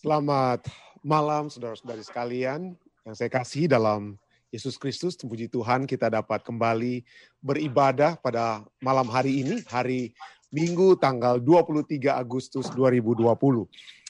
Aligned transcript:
Selamat 0.00 0.64
malam 1.04 1.52
saudara-saudari 1.52 2.00
sekalian 2.00 2.72
yang 3.04 3.12
saya 3.12 3.28
kasih 3.28 3.68
dalam 3.68 4.16
Yesus 4.48 4.80
Kristus. 4.80 5.12
Puji 5.12 5.44
Tuhan 5.52 5.84
kita 5.84 6.08
dapat 6.08 6.40
kembali 6.40 7.04
beribadah 7.44 8.16
pada 8.16 8.64
malam 8.80 9.04
hari 9.12 9.44
ini, 9.44 9.60
hari 9.68 10.16
Minggu 10.48 10.96
tanggal 10.96 11.36
23 11.36 12.16
Agustus 12.16 12.72
2020. 12.72 13.28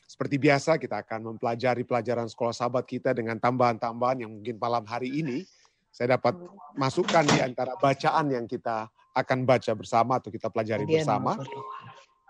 Seperti 0.06 0.38
biasa 0.38 0.78
kita 0.78 1.02
akan 1.02 1.34
mempelajari 1.34 1.82
pelajaran 1.82 2.30
sekolah 2.30 2.54
sahabat 2.54 2.86
kita 2.86 3.10
dengan 3.10 3.42
tambahan-tambahan 3.42 4.22
yang 4.22 4.30
mungkin 4.30 4.62
malam 4.62 4.86
hari 4.86 5.10
ini 5.10 5.42
saya 5.90 6.14
dapat 6.14 6.38
masukkan 6.78 7.26
di 7.26 7.42
antara 7.42 7.74
bacaan 7.74 8.30
yang 8.30 8.46
kita 8.46 8.86
akan 9.10 9.42
baca 9.42 9.74
bersama 9.74 10.22
atau 10.22 10.30
kita 10.30 10.54
pelajari 10.54 10.86
bersama. 10.86 11.34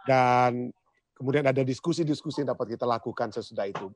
Dan 0.08 0.72
Kemudian 1.21 1.45
ada 1.45 1.61
diskusi-diskusi 1.61 2.41
yang 2.41 2.57
dapat 2.57 2.80
kita 2.80 2.89
lakukan 2.89 3.29
sesudah 3.29 3.68
itu. 3.68 3.93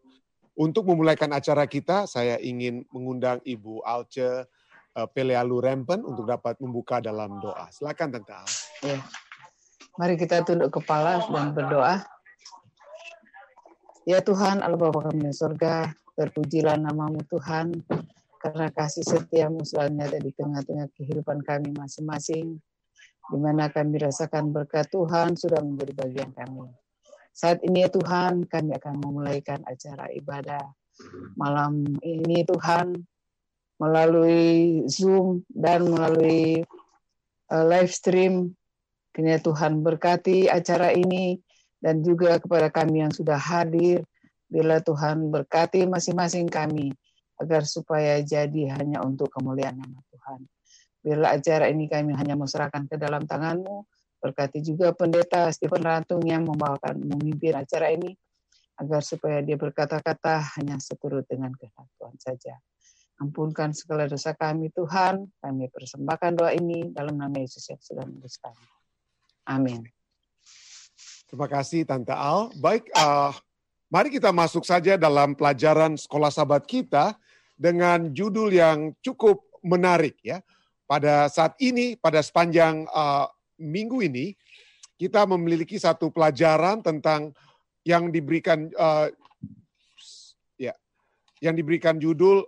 Untuk 0.52 0.84
memulaikan 0.84 1.32
acara 1.32 1.64
kita, 1.64 2.04
saya 2.04 2.36
ingin 2.36 2.84
mengundang 2.92 3.40
Ibu 3.40 3.80
Alce 3.80 4.44
uh, 4.92 5.08
Pelealu 5.08 5.56
Rempen 5.56 6.04
untuk 6.04 6.28
dapat 6.28 6.60
membuka 6.60 7.00
dalam 7.00 7.40
doa. 7.40 7.72
Silakan 7.72 8.12
Tante 8.12 8.28
Al. 8.36 8.48
Ya. 8.84 9.00
Mari 9.96 10.20
kita 10.20 10.44
tunduk 10.44 10.68
kepala 10.68 11.24
dan 11.24 11.56
berdoa. 11.56 12.04
Ya 14.04 14.20
Tuhan, 14.20 14.60
Allah 14.60 14.76
Bapa 14.76 15.08
kami 15.08 15.24
di 15.24 15.32
surga, 15.32 15.88
terpujilah 16.12 16.76
namamu 16.76 17.24
Tuhan, 17.24 17.72
karena 18.36 18.68
kasih 18.68 19.00
setiamu 19.00 19.64
selalu 19.64 20.04
ada 20.04 20.20
di 20.20 20.28
tengah-tengah 20.28 20.92
kehidupan 20.92 21.40
kami 21.40 21.72
masing-masing, 21.72 22.60
di 23.32 23.38
mana 23.40 23.72
kami 23.72 23.96
rasakan 23.96 24.52
berkat 24.52 24.92
Tuhan 24.92 25.40
sudah 25.40 25.64
menjadi 25.64 25.96
bagian 25.96 26.30
kami. 26.36 26.68
Saat 27.34 27.66
ini 27.66 27.82
ya 27.82 27.90
Tuhan, 27.90 28.46
kami 28.46 28.78
akan 28.78 28.94
memulaikan 29.02 29.66
acara 29.66 30.06
ibadah 30.14 30.62
malam 31.34 31.82
ini 32.06 32.46
Tuhan 32.46 32.94
melalui 33.82 34.86
Zoom 34.86 35.42
dan 35.50 35.90
melalui 35.90 36.62
uh, 37.50 37.64
live 37.66 37.90
stream. 37.90 38.54
Kiranya 39.10 39.42
Tuhan 39.42 39.82
berkati 39.82 40.46
acara 40.50 40.90
ini 40.94 41.38
dan 41.78 42.02
juga 42.02 42.38
kepada 42.38 42.70
kami 42.70 43.02
yang 43.06 43.10
sudah 43.14 43.38
hadir. 43.38 44.06
Bila 44.46 44.78
Tuhan 44.78 45.34
berkati 45.34 45.86
masing-masing 45.90 46.46
kami 46.46 46.94
agar 47.42 47.66
supaya 47.66 48.22
jadi 48.22 48.78
hanya 48.78 49.02
untuk 49.02 49.30
kemuliaan 49.34 49.74
nama 49.74 49.98
Tuhan. 50.14 50.40
Bila 51.02 51.34
acara 51.34 51.66
ini 51.66 51.90
kami 51.90 52.14
hanya 52.14 52.38
menyerahkan 52.38 52.86
ke 52.86 52.94
dalam 52.94 53.26
tanganmu, 53.26 53.82
Berkati 54.24 54.64
juga 54.64 54.96
pendeta 54.96 55.52
Stephen 55.52 55.84
Rantung 55.84 56.24
yang 56.24 56.48
membawakan 56.48 56.96
memimpin 56.96 57.60
acara 57.60 57.92
ini 57.92 58.16
agar 58.80 59.04
supaya 59.04 59.44
dia 59.44 59.60
berkata-kata 59.60 60.56
hanya 60.56 60.80
seturut 60.80 61.28
dengan 61.28 61.52
kehendak 61.52 61.92
Tuhan 62.00 62.16
saja. 62.16 62.56
Ampunkan 63.20 63.76
segala 63.76 64.08
dosa 64.08 64.32
kami 64.32 64.72
Tuhan, 64.72 65.28
kami 65.44 65.68
persembahkan 65.68 66.40
doa 66.40 66.56
ini 66.56 66.88
dalam 66.88 67.20
nama 67.20 67.36
Yesus 67.36 67.68
yang 67.68 67.78
sudah 67.84 68.08
menebus 68.08 68.40
kami. 68.40 68.64
Amin. 69.44 69.84
Terima 71.28 71.44
kasih 71.44 71.84
Tante 71.84 72.16
Al. 72.16 72.48
Baik, 72.56 72.88
uh, 72.96 73.28
mari 73.92 74.08
kita 74.08 74.32
masuk 74.32 74.64
saja 74.64 74.96
dalam 74.96 75.36
pelajaran 75.36 76.00
sekolah 76.00 76.32
sahabat 76.32 76.64
kita 76.64 77.12
dengan 77.60 78.08
judul 78.08 78.50
yang 78.50 78.96
cukup 79.04 79.44
menarik 79.60 80.16
ya. 80.24 80.40
Pada 80.88 81.28
saat 81.28 81.54
ini, 81.60 81.94
pada 82.00 82.24
sepanjang 82.24 82.88
uh, 82.88 83.28
minggu 83.58 84.04
ini 84.04 84.34
kita 84.94 85.26
memiliki 85.26 85.78
satu 85.78 86.10
pelajaran 86.10 86.80
tentang 86.80 87.34
yang 87.84 88.08
diberikan 88.08 88.70
uh, 88.78 89.10
ya 90.56 90.72
yang 91.42 91.54
diberikan 91.58 91.98
judul 92.00 92.46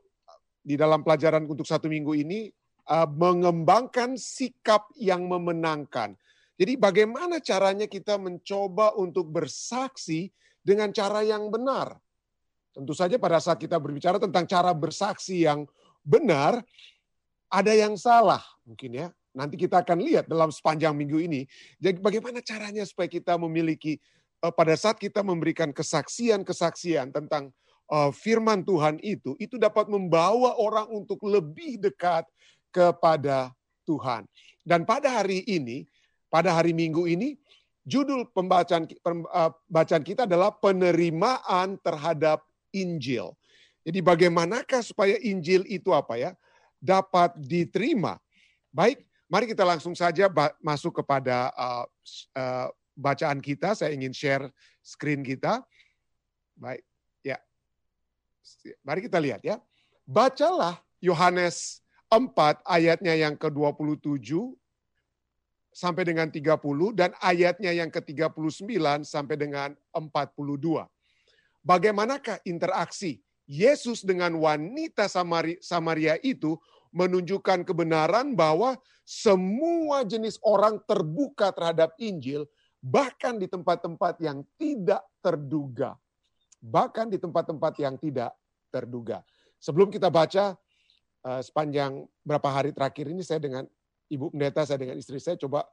di 0.67 0.75
dalam 0.75 1.05
pelajaran 1.07 1.47
untuk 1.47 1.69
satu 1.69 1.87
minggu 1.87 2.17
ini 2.17 2.51
uh, 2.91 3.07
mengembangkan 3.07 4.19
sikap 4.19 4.91
yang 4.99 5.27
memenangkan. 5.27 6.19
Jadi 6.57 6.73
bagaimana 6.81 7.37
caranya 7.39 7.85
kita 7.85 8.17
mencoba 8.17 8.97
untuk 8.97 9.29
bersaksi 9.29 10.33
dengan 10.65 10.89
cara 10.91 11.21
yang 11.21 11.53
benar? 11.53 12.01
Tentu 12.73 12.97
saja 12.97 13.21
pada 13.21 13.37
saat 13.41 13.61
kita 13.61 13.77
berbicara 13.77 14.17
tentang 14.17 14.49
cara 14.49 14.73
bersaksi 14.73 15.45
yang 15.45 15.69
benar, 16.01 16.65
ada 17.53 17.73
yang 17.77 17.95
salah 18.01 18.41
mungkin 18.65 18.91
ya. 18.97 19.09
Nanti 19.37 19.61
kita 19.61 19.85
akan 19.85 20.01
lihat 20.01 20.25
dalam 20.25 20.49
sepanjang 20.49 20.97
minggu 20.97 21.21
ini. 21.21 21.45
Jadi 21.77 22.01
bagaimana 22.01 22.41
caranya 22.41 22.83
supaya 22.89 23.05
kita 23.05 23.37
memiliki 23.37 24.01
uh, 24.41 24.49
pada 24.49 24.73
saat 24.75 24.97
kita 24.97 25.21
memberikan 25.21 25.77
kesaksian-kesaksian 25.77 27.13
tentang 27.13 27.53
uh, 27.93 28.09
firman 28.09 28.65
Tuhan 28.65 28.97
itu, 29.05 29.37
itu 29.37 29.61
dapat 29.61 29.93
membawa 29.93 30.57
orang 30.57 30.89
untuk 30.89 31.21
lebih 31.29 31.77
dekat 31.77 32.25
kepada 32.73 33.53
Tuhan. 33.85 34.25
Dan 34.65 34.89
pada 34.89 35.21
hari 35.21 35.45
ini, 35.45 35.85
pada 36.33 36.57
hari 36.57 36.73
Minggu 36.73 37.05
ini, 37.05 37.37
judul 37.85 38.27
pembacaan 38.33 38.89
uh, 39.31 39.53
bacaan 39.69 40.03
kita 40.03 40.25
adalah 40.25 40.51
penerimaan 40.57 41.77
terhadap 41.85 42.41
Injil. 42.75 43.37
Jadi 43.87 44.03
bagaimanakah 44.03 44.83
supaya 44.83 45.15
Injil 45.23 45.63
itu 45.71 45.95
apa 45.95 46.19
ya? 46.19 46.33
dapat 46.83 47.35
diterima. 47.41 48.21
Baik, 48.71 49.03
Mari 49.27 49.51
kita 49.51 49.67
langsung 49.67 49.95
saja 49.99 50.31
masuk 50.63 51.03
kepada 51.03 51.51
uh, 51.59 51.85
uh, 52.39 52.69
bacaan 52.95 53.43
kita. 53.43 53.75
Saya 53.75 53.91
ingin 53.91 54.15
share 54.15 54.47
screen 54.87 55.27
kita. 55.27 55.67
Baik, 56.55 56.87
ya. 57.27 57.37
Mari 58.87 59.03
kita 59.03 59.19
lihat 59.19 59.43
ya. 59.43 59.59
Bacalah 60.07 60.79
Yohanes 61.03 61.83
4 62.07 62.63
ayatnya 62.63 63.19
yang 63.19 63.35
ke-27 63.35 64.31
sampai 65.75 66.03
dengan 66.07 66.31
30 66.31 66.57
dan 66.95 67.11
ayatnya 67.19 67.75
yang 67.75 67.91
ke-39 67.91 68.71
sampai 69.05 69.37
dengan 69.37 69.75
42. 69.93 70.87
Bagaimanakah 71.67 72.41
interaksi 72.47 73.21
Yesus 73.47 74.07
dengan 74.07 74.39
wanita 74.39 75.11
Samaria 75.61 76.19
itu 76.23 76.55
menunjukkan 76.97 77.69
kebenaran 77.69 78.33
bahwa 78.33 78.81
semua 79.05 80.01
jenis 80.03 80.41
orang 80.41 80.81
terbuka 80.89 81.53
terhadap 81.53 81.93
Injil, 82.01 82.49
bahkan 82.81 83.37
di 83.37 83.45
tempat-tempat 83.45 84.17
yang 84.25 84.41
tidak 84.57 85.05
terduga. 85.21 86.01
Bahkan 86.65 87.13
di 87.13 87.21
tempat-tempat 87.21 87.77
yang 87.79 88.01
tidak 88.01 88.33
terduga. 88.73 89.21
Sebelum 89.61 89.93
kita 89.93 90.09
baca 90.09 90.57
uh, 91.23 91.41
sepanjang 91.45 92.09
berapa 92.25 92.49
hari 92.49 92.73
terakhir 92.73 93.13
ini 93.13 93.21
saya 93.21 93.39
dengan 93.39 93.69
Ibu 94.09 94.33
Pendeta, 94.33 94.65
saya 94.65 94.81
dengan 94.81 94.97
istri 94.97 95.21
saya 95.21 95.37
coba 95.37 95.69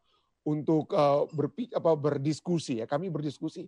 untuk 0.45 0.91
uh, 0.93 1.25
berpik, 1.31 1.73
apa, 1.73 1.95
berdiskusi 1.95 2.83
ya. 2.83 2.85
Kami 2.85 3.09
berdiskusi 3.09 3.65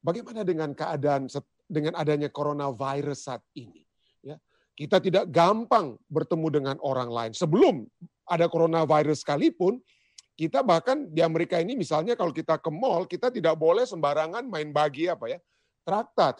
bagaimana 0.00 0.42
dengan 0.42 0.72
keadaan 0.72 1.30
dengan 1.70 1.94
adanya 1.94 2.32
coronavirus 2.32 3.20
saat 3.30 3.42
ini. 3.54 3.85
Kita 4.76 5.00
tidak 5.00 5.32
gampang 5.32 5.96
bertemu 6.06 6.48
dengan 6.52 6.76
orang 6.84 7.08
lain. 7.08 7.32
Sebelum 7.32 7.88
ada 8.28 8.44
coronavirus 8.44 9.24
sekalipun, 9.24 9.80
kita 10.36 10.60
bahkan 10.60 11.08
di 11.08 11.24
Amerika 11.24 11.56
ini 11.56 11.72
misalnya 11.72 12.12
kalau 12.12 12.28
kita 12.28 12.60
ke 12.60 12.68
mall, 12.68 13.08
kita 13.08 13.32
tidak 13.32 13.56
boleh 13.56 13.88
sembarangan 13.88 14.44
main 14.44 14.68
bagi 14.68 15.08
apa 15.08 15.32
ya, 15.32 15.38
traktat 15.80 16.36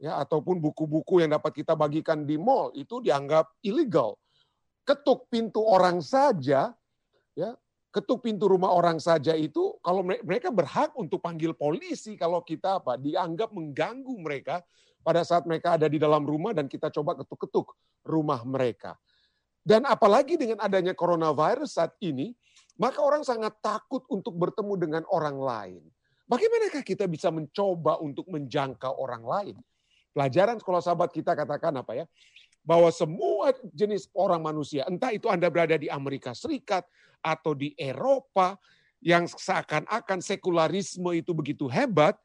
ya 0.00 0.16
ataupun 0.24 0.56
buku-buku 0.56 1.20
yang 1.20 1.36
dapat 1.36 1.52
kita 1.52 1.76
bagikan 1.76 2.24
di 2.24 2.40
mall 2.40 2.72
itu 2.72 3.04
dianggap 3.04 3.52
ilegal. 3.60 4.16
Ketuk 4.88 5.28
pintu 5.28 5.60
orang 5.60 6.00
saja 6.00 6.72
ya, 7.36 7.50
ketuk 7.92 8.24
pintu 8.24 8.48
rumah 8.48 8.72
orang 8.72 8.96
saja 8.96 9.36
itu 9.36 9.76
kalau 9.84 10.00
mereka 10.00 10.48
berhak 10.48 10.96
untuk 10.96 11.20
panggil 11.20 11.52
polisi 11.52 12.16
kalau 12.16 12.40
kita 12.40 12.80
apa 12.80 12.96
dianggap 12.96 13.52
mengganggu 13.52 14.16
mereka 14.16 14.64
pada 15.06 15.22
saat 15.22 15.46
mereka 15.46 15.78
ada 15.78 15.86
di 15.86 16.02
dalam 16.02 16.26
rumah 16.26 16.50
dan 16.50 16.66
kita 16.66 16.90
coba 16.90 17.14
ketuk-ketuk 17.14 17.70
rumah 18.02 18.42
mereka. 18.42 18.98
Dan 19.62 19.86
apalagi 19.86 20.34
dengan 20.34 20.58
adanya 20.58 20.98
coronavirus 20.98 21.78
saat 21.78 21.94
ini, 22.02 22.34
maka 22.74 22.98
orang 22.98 23.22
sangat 23.22 23.54
takut 23.62 24.02
untuk 24.10 24.34
bertemu 24.34 24.74
dengan 24.74 25.02
orang 25.14 25.38
lain. 25.38 25.82
Bagaimanakah 26.26 26.82
kita 26.82 27.06
bisa 27.06 27.30
mencoba 27.30 28.02
untuk 28.02 28.26
menjangkau 28.26 28.98
orang 28.98 29.22
lain? 29.22 29.56
Pelajaran 30.10 30.58
sekolah 30.58 30.82
sahabat 30.82 31.14
kita 31.14 31.38
katakan 31.38 31.70
apa 31.78 32.02
ya? 32.02 32.04
Bahwa 32.66 32.90
semua 32.90 33.54
jenis 33.70 34.10
orang 34.10 34.42
manusia, 34.42 34.82
entah 34.90 35.14
itu 35.14 35.30
Anda 35.30 35.46
berada 35.46 35.78
di 35.78 35.86
Amerika 35.86 36.34
Serikat 36.34 36.82
atau 37.22 37.54
di 37.54 37.78
Eropa, 37.78 38.58
yang 38.98 39.30
seakan-akan 39.30 40.18
sekularisme 40.18 41.14
itu 41.14 41.30
begitu 41.30 41.70
hebat, 41.70 42.18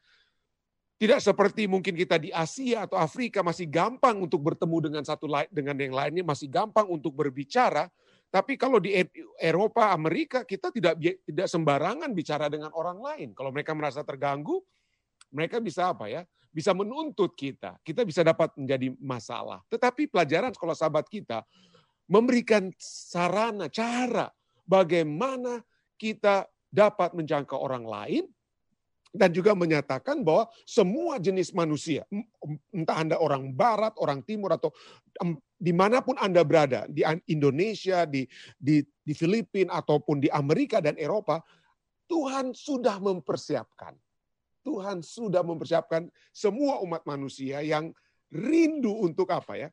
tidak 1.01 1.17
seperti 1.17 1.65
mungkin 1.65 1.97
kita 1.97 2.21
di 2.21 2.29
Asia 2.29 2.85
atau 2.85 3.01
Afrika 3.01 3.41
masih 3.41 3.65
gampang 3.65 4.21
untuk 4.21 4.37
bertemu 4.45 4.77
dengan 4.85 5.01
satu 5.01 5.25
dengan 5.49 5.73
yang 5.73 5.97
lainnya, 5.97 6.21
masih 6.21 6.45
gampang 6.45 6.85
untuk 6.85 7.17
berbicara. 7.17 7.89
Tapi 8.29 8.53
kalau 8.53 8.77
di 8.77 8.93
Eropa, 9.41 9.89
Amerika, 9.89 10.45
kita 10.45 10.69
tidak 10.69 11.01
tidak 11.01 11.49
sembarangan 11.49 12.13
bicara 12.13 12.53
dengan 12.53 12.69
orang 12.77 13.01
lain. 13.01 13.33
Kalau 13.33 13.49
mereka 13.49 13.73
merasa 13.73 14.05
terganggu, 14.05 14.61
mereka 15.33 15.57
bisa 15.57 15.89
apa 15.89 16.05
ya? 16.05 16.21
bisa 16.51 16.75
menuntut 16.75 17.31
kita. 17.33 17.79
Kita 17.81 18.03
bisa 18.03 18.21
dapat 18.21 18.51
menjadi 18.59 18.91
masalah. 18.99 19.63
Tetapi 19.71 20.11
pelajaran 20.11 20.51
sekolah 20.51 20.75
sahabat 20.75 21.07
kita 21.07 21.47
memberikan 22.11 22.69
sarana, 22.77 23.71
cara 23.71 24.27
bagaimana 24.67 25.63
kita 25.95 26.43
dapat 26.67 27.15
menjangkau 27.15 27.55
orang 27.55 27.87
lain 27.87 28.23
dan 29.11 29.29
juga 29.35 29.51
menyatakan 29.51 30.23
bahwa 30.23 30.47
semua 30.63 31.19
jenis 31.19 31.51
manusia, 31.51 32.07
entah 32.71 32.95
Anda 32.95 33.19
orang 33.19 33.51
Barat, 33.51 33.91
orang 33.99 34.23
Timur, 34.23 34.55
atau 34.55 34.71
di 35.59 35.75
mana 35.75 35.99
pun 35.99 36.15
Anda 36.15 36.47
berada, 36.47 36.87
di 36.87 37.03
Indonesia, 37.27 38.07
di, 38.07 38.23
di, 38.55 38.79
di 39.03 39.13
Filipina, 39.13 39.83
ataupun 39.83 40.23
di 40.23 40.31
Amerika 40.31 40.79
dan 40.79 40.95
Eropa, 40.95 41.43
Tuhan 42.07 42.55
sudah 42.55 43.03
mempersiapkan. 43.03 43.99
Tuhan 44.63 45.03
sudah 45.03 45.43
mempersiapkan 45.43 46.07
semua 46.31 46.79
umat 46.85 47.03
manusia 47.03 47.59
yang 47.65 47.91
rindu 48.31 48.95
untuk 48.95 49.27
apa 49.35 49.59
ya? 49.59 49.69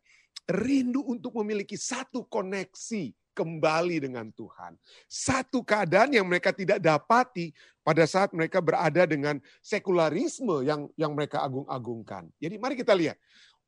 Rindu 0.48 1.04
untuk 1.04 1.36
memiliki 1.38 1.76
satu 1.76 2.24
koneksi 2.26 3.12
kembali 3.38 4.02
dengan 4.02 4.26
Tuhan. 4.34 4.74
Satu 5.06 5.62
keadaan 5.62 6.10
yang 6.10 6.26
mereka 6.26 6.50
tidak 6.50 6.82
dapati 6.82 7.54
pada 7.86 8.02
saat 8.10 8.34
mereka 8.34 8.58
berada 8.58 9.06
dengan 9.06 9.38
sekularisme 9.62 10.66
yang 10.66 10.90
yang 10.98 11.14
mereka 11.14 11.46
agung-agungkan. 11.46 12.26
Jadi 12.42 12.58
mari 12.58 12.74
kita 12.74 12.98
lihat. 12.98 13.14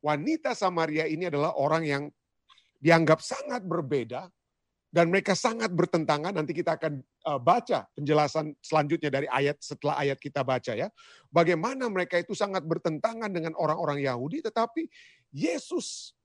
Wanita 0.03 0.57
Samaria 0.57 1.07
ini 1.07 1.29
adalah 1.29 1.55
orang 1.55 1.85
yang 1.85 2.03
dianggap 2.81 3.21
sangat 3.21 3.61
berbeda 3.63 4.33
dan 4.91 5.07
mereka 5.07 5.39
sangat 5.39 5.71
bertentangan. 5.71 6.35
Nanti 6.35 6.51
kita 6.51 6.75
akan 6.75 6.99
eh, 7.05 7.41
baca 7.41 7.87
penjelasan 7.95 8.57
selanjutnya 8.59 9.13
dari 9.13 9.29
ayat 9.31 9.61
setelah 9.63 10.01
ayat 10.03 10.19
kita 10.19 10.43
baca 10.43 10.75
ya. 10.75 10.91
Bagaimana 11.31 11.87
mereka 11.87 12.19
itu 12.19 12.35
sangat 12.35 12.67
bertentangan 12.67 13.31
dengan 13.31 13.55
orang-orang 13.55 14.03
Yahudi 14.03 14.43
tetapi 14.43 14.91
Yesus 15.31 16.17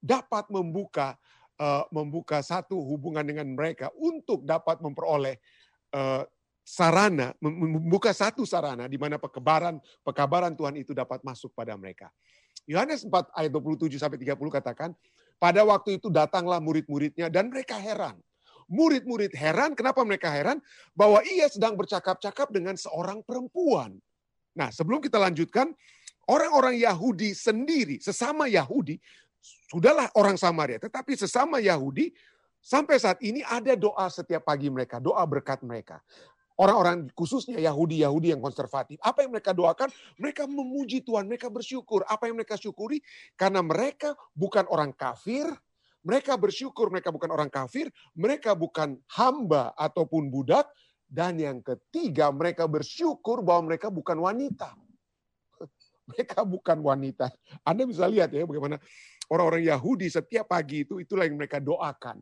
dapat 0.00 0.48
membuka 0.52 1.16
uh, 1.60 1.84
membuka 1.92 2.40
satu 2.40 2.80
hubungan 2.80 3.22
dengan 3.22 3.44
mereka 3.52 3.92
untuk 4.00 4.42
dapat 4.48 4.80
memperoleh 4.80 5.36
uh, 5.92 6.24
sarana, 6.64 7.36
membuka 7.44 8.16
satu 8.16 8.48
sarana 8.48 8.88
di 8.88 8.96
mana 8.96 9.20
pekabaran 9.20 9.76
pekabaran 10.00 10.56
Tuhan 10.56 10.80
itu 10.80 10.96
dapat 10.96 11.20
masuk 11.20 11.52
pada 11.52 11.76
mereka. 11.76 12.08
Yohanes 12.64 13.04
4 13.04 13.34
ayat 13.36 13.50
27 13.52 13.98
sampai 13.98 14.18
30 14.20 14.38
katakan, 14.48 14.90
pada 15.40 15.64
waktu 15.64 15.98
itu 15.98 16.12
datanglah 16.12 16.62
murid-muridnya 16.62 17.32
dan 17.32 17.50
mereka 17.50 17.74
heran. 17.80 18.14
Murid-murid 18.70 19.34
heran, 19.34 19.74
kenapa 19.74 20.06
mereka 20.06 20.30
heran? 20.30 20.62
Bahwa 20.94 21.18
ia 21.26 21.50
sedang 21.50 21.74
bercakap-cakap 21.74 22.54
dengan 22.54 22.78
seorang 22.78 23.18
perempuan. 23.26 23.98
Nah, 24.54 24.70
sebelum 24.70 25.02
kita 25.02 25.18
lanjutkan, 25.18 25.74
orang-orang 26.30 26.78
Yahudi 26.78 27.34
sendiri, 27.34 27.98
sesama 27.98 28.46
Yahudi, 28.46 29.02
Sudahlah 29.70 30.10
orang 30.18 30.36
Samaria, 30.36 30.76
tetapi 30.82 31.16
sesama 31.16 31.62
Yahudi 31.62 32.12
sampai 32.60 33.00
saat 33.00 33.18
ini 33.24 33.40
ada 33.46 33.72
doa 33.78 34.06
setiap 34.12 34.44
pagi 34.44 34.68
mereka, 34.68 35.00
doa 35.00 35.22
berkat 35.24 35.64
mereka. 35.64 36.02
Orang-orang 36.60 37.08
khususnya 37.16 37.56
Yahudi-Yahudi 37.56 38.36
yang 38.36 38.42
konservatif. 38.44 39.00
Apa 39.00 39.24
yang 39.24 39.32
mereka 39.32 39.56
doakan? 39.56 39.88
Mereka 40.20 40.44
memuji 40.44 41.00
Tuhan, 41.00 41.24
mereka 41.24 41.48
bersyukur. 41.48 42.04
Apa 42.04 42.28
yang 42.28 42.36
mereka 42.36 42.60
syukuri? 42.60 43.00
Karena 43.32 43.64
mereka 43.64 44.12
bukan 44.36 44.68
orang 44.68 44.92
kafir, 44.92 45.48
mereka 46.00 46.36
bersyukur 46.36 46.88
mereka 46.88 47.12
bukan 47.12 47.32
orang 47.32 47.48
kafir, 47.52 47.88
mereka 48.16 48.56
bukan 48.56 48.96
hamba 49.16 49.72
ataupun 49.76 50.32
budak, 50.32 50.68
dan 51.08 51.36
yang 51.36 51.60
ketiga 51.60 52.32
mereka 52.32 52.64
bersyukur 52.64 53.44
bahwa 53.44 53.72
mereka 53.72 53.90
bukan 53.92 54.16
wanita. 54.20 54.72
Mereka 56.10 56.42
bukan 56.42 56.78
wanita. 56.82 57.30
Anda 57.62 57.86
bisa 57.86 58.02
lihat 58.10 58.34
ya 58.34 58.42
bagaimana 58.42 58.82
orang-orang 59.30 59.64
Yahudi 59.70 60.10
setiap 60.10 60.50
pagi 60.50 60.84
itu 60.84 60.98
itulah 60.98 61.24
yang 61.24 61.38
mereka 61.38 61.62
doakan. 61.62 62.18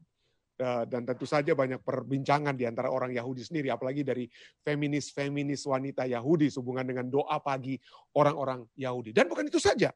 Eh, 0.58 0.84
dan 0.90 1.06
tentu 1.06 1.22
saja 1.22 1.54
banyak 1.54 1.86
perbincangan 1.86 2.58
di 2.58 2.66
antara 2.66 2.90
orang 2.90 3.14
Yahudi 3.14 3.46
sendiri, 3.46 3.70
apalagi 3.70 4.02
dari 4.02 4.26
feminis-feminis 4.66 5.62
wanita 5.62 6.02
Yahudi 6.02 6.50
sehubungan 6.50 6.82
dengan 6.82 7.06
doa 7.06 7.38
pagi 7.38 7.78
orang-orang 8.18 8.66
Yahudi. 8.74 9.14
Dan 9.14 9.30
bukan 9.30 9.46
itu 9.46 9.62
saja. 9.62 9.94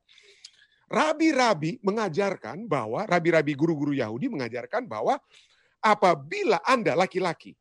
Rabi-rabi 0.86 1.82
mengajarkan 1.82 2.70
bahwa, 2.70 3.02
rabi-rabi 3.10 3.58
guru-guru 3.58 3.90
Yahudi 3.90 4.30
mengajarkan 4.30 4.86
bahwa 4.86 5.18
apabila 5.82 6.62
Anda 6.62 6.94
laki-laki, 6.94 7.58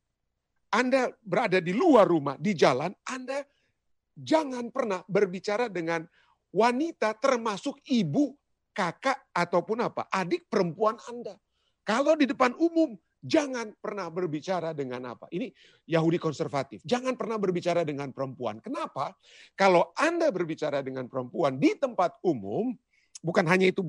Anda 0.69 1.09
berada 1.25 1.57
di 1.57 1.73
luar 1.73 2.05
rumah, 2.05 2.37
di 2.37 2.53
jalan, 2.53 2.93
Anda 3.09 3.41
jangan 4.13 4.69
pernah 4.69 5.01
berbicara 5.09 5.73
dengan 5.73 6.05
wanita 6.53 7.17
termasuk 7.17 7.81
ibu 7.89 8.37
kakak 8.71 9.19
ataupun 9.35 9.83
apa, 9.83 10.07
adik 10.11 10.47
perempuan 10.47 10.95
Anda. 11.07 11.35
Kalau 11.83 12.15
di 12.15 12.29
depan 12.29 12.55
umum, 12.55 12.95
jangan 13.21 13.73
pernah 13.77 14.09
berbicara 14.09 14.73
dengan 14.73 15.13
apa. 15.13 15.29
Ini 15.29 15.53
Yahudi 15.85 16.17
konservatif. 16.17 16.81
Jangan 16.87 17.13
pernah 17.13 17.37
berbicara 17.37 17.85
dengan 17.85 18.09
perempuan. 18.09 18.57
Kenapa? 18.63 19.13
Kalau 19.53 19.93
Anda 19.93 20.33
berbicara 20.33 20.81
dengan 20.81 21.05
perempuan 21.05 21.61
di 21.61 21.77
tempat 21.77 22.17
umum, 22.25 22.73
bukan 23.21 23.45
hanya 23.45 23.69
itu 23.69 23.85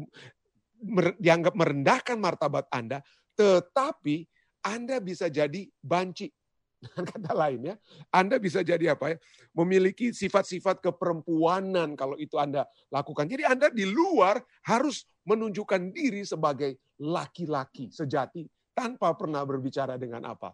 dianggap 1.18 1.54
merendahkan 1.56 2.18
martabat 2.20 2.68
Anda, 2.68 3.00
tetapi 3.38 4.28
Anda 4.66 5.00
bisa 5.00 5.32
jadi 5.32 5.66
banci 5.80 6.28
dengan 6.82 7.06
kata 7.06 7.32
lain 7.32 7.60
ya, 7.70 7.74
Anda 8.10 8.42
bisa 8.42 8.66
jadi 8.66 8.98
apa 8.98 9.14
ya? 9.14 9.16
Memiliki 9.54 10.10
sifat-sifat 10.10 10.82
keperempuanan 10.82 11.94
kalau 11.94 12.18
itu 12.18 12.34
Anda 12.42 12.66
lakukan. 12.90 13.30
Jadi 13.30 13.46
Anda 13.46 13.70
di 13.70 13.86
luar 13.86 14.42
harus 14.66 15.06
menunjukkan 15.22 15.94
diri 15.94 16.26
sebagai 16.26 16.82
laki-laki 16.98 17.94
sejati 17.94 18.42
tanpa 18.74 19.14
pernah 19.14 19.46
berbicara 19.46 19.94
dengan 19.94 20.26
apa? 20.26 20.50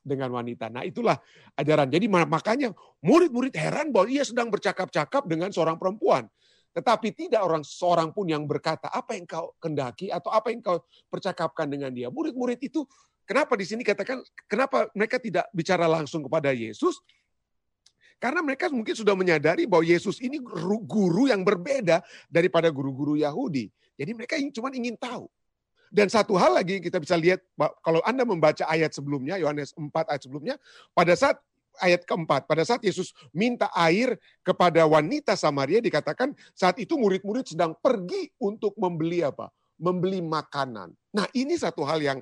Dengan 0.00 0.32
wanita. 0.32 0.72
Nah 0.72 0.88
itulah 0.88 1.20
ajaran. 1.60 1.92
Jadi 1.92 2.08
makanya 2.08 2.72
murid-murid 3.04 3.52
heran 3.52 3.92
bahwa 3.92 4.08
ia 4.08 4.24
sedang 4.24 4.48
bercakap-cakap 4.48 5.28
dengan 5.28 5.52
seorang 5.52 5.76
perempuan. 5.76 6.24
Tetapi 6.76 7.08
tidak 7.16 7.40
orang 7.40 7.64
seorang 7.64 8.12
pun 8.12 8.28
yang 8.28 8.44
berkata 8.44 8.92
apa 8.92 9.16
yang 9.16 9.24
kau 9.24 9.56
kendaki 9.56 10.12
atau 10.12 10.28
apa 10.28 10.52
yang 10.52 10.60
kau 10.60 10.84
percakapkan 11.08 11.64
dengan 11.72 11.88
dia. 11.88 12.12
Murid-murid 12.12 12.60
itu 12.60 12.84
Kenapa 13.26 13.58
di 13.58 13.66
sini 13.66 13.82
katakan 13.82 14.22
kenapa 14.46 14.86
mereka 14.94 15.18
tidak 15.18 15.50
bicara 15.50 15.90
langsung 15.90 16.22
kepada 16.22 16.54
Yesus? 16.54 17.02
Karena 18.16 18.40
mereka 18.40 18.72
mungkin 18.72 18.96
sudah 18.96 19.12
menyadari 19.12 19.68
bahwa 19.68 19.84
Yesus 19.84 20.22
ini 20.24 20.40
guru 20.40 21.28
yang 21.28 21.44
berbeda 21.44 22.00
daripada 22.32 22.72
guru-guru 22.72 23.18
Yahudi. 23.20 23.68
Jadi 23.98 24.10
mereka 24.16 24.40
cuma 24.56 24.72
ingin 24.72 24.96
tahu. 24.96 25.28
Dan 25.92 26.08
satu 26.10 26.34
hal 26.34 26.56
lagi 26.56 26.80
kita 26.82 26.96
bisa 26.96 27.14
lihat 27.14 27.44
kalau 27.84 28.00
Anda 28.02 28.26
membaca 28.26 28.64
ayat 28.66 28.94
sebelumnya 28.96 29.38
Yohanes 29.38 29.76
4 29.76 29.90
ayat 29.92 30.22
sebelumnya 30.22 30.54
pada 30.96 31.14
saat 31.14 31.38
ayat 31.78 32.08
keempat 32.08 32.48
pada 32.48 32.64
saat 32.64 32.80
Yesus 32.82 33.12
minta 33.36 33.68
air 33.76 34.16
kepada 34.40 34.82
wanita 34.88 35.36
Samaria 35.36 35.78
dikatakan 35.84 36.32
saat 36.56 36.80
itu 36.80 36.96
murid-murid 36.96 37.46
sedang 37.46 37.76
pergi 37.78 38.32
untuk 38.40 38.72
membeli 38.80 39.22
apa? 39.22 39.52
Membeli 39.76 40.24
makanan. 40.24 40.96
Nah, 41.12 41.28
ini 41.36 41.54
satu 41.54 41.84
hal 41.84 42.00
yang 42.00 42.18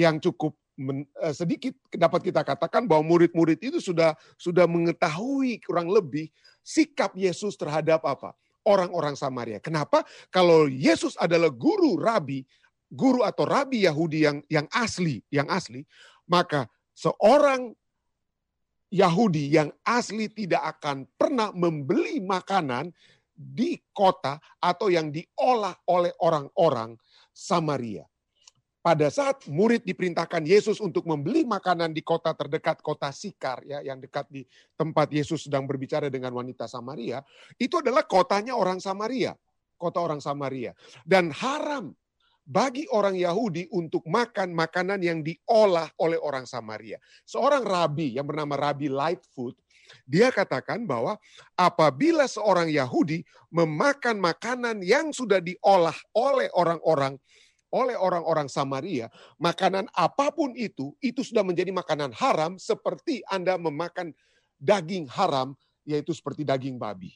yang 0.00 0.16
cukup 0.16 0.56
uh, 0.80 1.34
sedikit 1.36 1.76
dapat 1.92 2.32
kita 2.32 2.40
katakan 2.40 2.88
bahwa 2.88 3.04
murid-murid 3.04 3.60
itu 3.60 3.78
sudah 3.78 4.16
sudah 4.40 4.64
mengetahui 4.64 5.60
kurang 5.60 5.92
lebih 5.92 6.32
sikap 6.64 7.12
Yesus 7.12 7.60
terhadap 7.60 8.00
apa? 8.08 8.32
Orang-orang 8.64 9.16
Samaria. 9.16 9.60
Kenapa? 9.60 10.04
Kalau 10.28 10.68
Yesus 10.68 11.16
adalah 11.16 11.48
guru 11.48 11.96
rabi, 11.96 12.44
guru 12.88 13.24
atau 13.24 13.44
rabi 13.44 13.84
Yahudi 13.84 14.24
yang 14.24 14.38
yang 14.48 14.66
asli, 14.72 15.20
yang 15.32 15.48
asli, 15.48 15.84
maka 16.28 16.68
seorang 16.96 17.72
Yahudi 18.90 19.54
yang 19.54 19.70
asli 19.86 20.26
tidak 20.28 20.78
akan 20.78 21.06
pernah 21.14 21.54
membeli 21.54 22.18
makanan 22.18 22.90
di 23.32 23.80
kota 23.94 24.36
atau 24.60 24.92
yang 24.92 25.08
diolah 25.08 25.72
oleh 25.88 26.12
orang-orang 26.20 26.98
Samaria 27.32 28.09
pada 28.80 29.12
saat 29.12 29.44
murid 29.44 29.84
diperintahkan 29.84 30.40
Yesus 30.40 30.80
untuk 30.80 31.04
membeli 31.04 31.44
makanan 31.44 31.92
di 31.92 32.00
kota 32.00 32.32
terdekat 32.32 32.80
kota 32.80 33.12
Sikar 33.12 33.60
ya 33.68 33.84
yang 33.84 34.00
dekat 34.00 34.24
di 34.32 34.48
tempat 34.72 35.12
Yesus 35.12 35.44
sedang 35.44 35.68
berbicara 35.68 36.08
dengan 36.08 36.32
wanita 36.32 36.64
Samaria, 36.64 37.20
itu 37.60 37.76
adalah 37.76 38.08
kotanya 38.08 38.56
orang 38.56 38.80
Samaria, 38.80 39.36
kota 39.76 40.00
orang 40.00 40.24
Samaria. 40.24 40.72
Dan 41.04 41.28
haram 41.28 41.92
bagi 42.48 42.88
orang 42.88 43.20
Yahudi 43.20 43.68
untuk 43.70 44.02
makan 44.08 44.56
makanan 44.56 45.04
yang 45.04 45.20
diolah 45.20 45.92
oleh 46.00 46.16
orang 46.16 46.48
Samaria. 46.48 46.96
Seorang 47.28 47.62
rabi 47.62 48.16
yang 48.16 48.24
bernama 48.24 48.56
Rabi 48.56 48.88
Lightfoot, 48.88 49.60
dia 50.08 50.32
katakan 50.32 50.88
bahwa 50.88 51.20
apabila 51.52 52.24
seorang 52.24 52.72
Yahudi 52.72 53.22
memakan 53.52 54.18
makanan 54.18 54.80
yang 54.80 55.12
sudah 55.12 55.38
diolah 55.38 55.94
oleh 56.16 56.48
orang-orang 56.56 57.20
oleh 57.70 57.94
orang-orang 57.94 58.50
Samaria, 58.50 59.06
makanan 59.38 59.86
apa 59.94 60.34
pun 60.34 60.54
itu, 60.58 60.94
itu 60.98 61.22
sudah 61.22 61.46
menjadi 61.46 61.70
makanan 61.70 62.10
haram 62.14 62.58
seperti 62.58 63.22
Anda 63.30 63.54
memakan 63.56 64.10
daging 64.58 65.06
haram, 65.08 65.54
yaitu 65.86 66.10
seperti 66.12 66.42
daging 66.42 66.76
babi. 66.76 67.14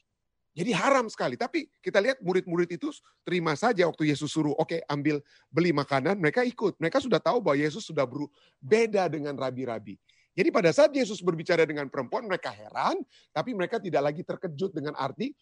Jadi 0.54 0.70
haram 0.70 1.10
sekali. 1.10 1.34
Tapi 1.34 1.66
kita 1.82 1.98
lihat 1.98 2.22
murid-murid 2.22 2.78
itu 2.78 2.94
terima 3.26 3.58
saja 3.58 3.90
waktu 3.90 4.14
Yesus 4.14 4.30
suruh, 4.30 4.54
oke 4.54 4.70
okay, 4.70 4.80
ambil 4.86 5.18
beli 5.50 5.74
makanan, 5.74 6.14
mereka 6.14 6.46
ikut. 6.46 6.78
Mereka 6.78 7.02
sudah 7.02 7.18
tahu 7.18 7.42
bahwa 7.42 7.58
Yesus 7.58 7.82
sudah 7.82 8.06
berbeda 8.06 9.10
dengan 9.10 9.34
rabi-rabi. 9.34 9.98
Jadi 10.34 10.48
pada 10.54 10.70
saat 10.70 10.94
Yesus 10.94 11.22
berbicara 11.22 11.66
dengan 11.66 11.90
perempuan, 11.90 12.26
mereka 12.26 12.54
heran, 12.54 13.02
tapi 13.34 13.54
mereka 13.54 13.82
tidak 13.82 14.02
lagi 14.02 14.22
terkejut 14.22 14.74
dengan 14.74 14.94
arti, 14.94 15.34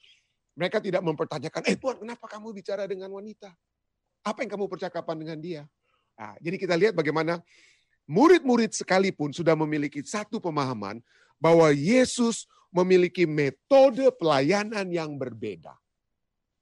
mereka 0.53 0.81
tidak 0.85 1.01
mempertanyakan, 1.01 1.65
eh 1.65 1.77
Tuhan 1.81 1.97
kenapa 2.01 2.29
kamu 2.29 2.53
bicara 2.53 2.85
dengan 2.85 3.09
wanita? 3.13 3.53
Apa 4.23 4.47
yang 4.47 4.51
kamu 4.55 4.71
percakapan 4.71 5.17
dengan 5.19 5.39
dia? 5.39 5.63
Nah, 6.15 6.39
jadi 6.39 6.57
kita 6.59 6.75
lihat 6.79 6.95
bagaimana 6.95 7.43
murid-murid 8.07 8.71
sekalipun 8.75 9.35
sudah 9.35 9.59
memiliki 9.59 10.03
satu 10.03 10.39
pemahaman 10.39 11.03
bahwa 11.43 11.71
Yesus 11.75 12.47
memiliki 12.71 13.27
metode 13.29 14.07
pelayanan 14.17 14.89
yang 14.89 15.19
berbeda 15.19 15.75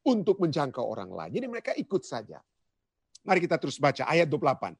untuk 0.02 0.40
menjangkau 0.40 0.82
orang 0.82 1.12
lain. 1.12 1.32
Jadi 1.36 1.46
mereka 1.46 1.72
ikut 1.76 2.02
saja. 2.02 2.40
Mari 3.20 3.44
kita 3.44 3.60
terus 3.60 3.76
baca 3.76 4.08
ayat 4.08 4.26
28. 4.26 4.74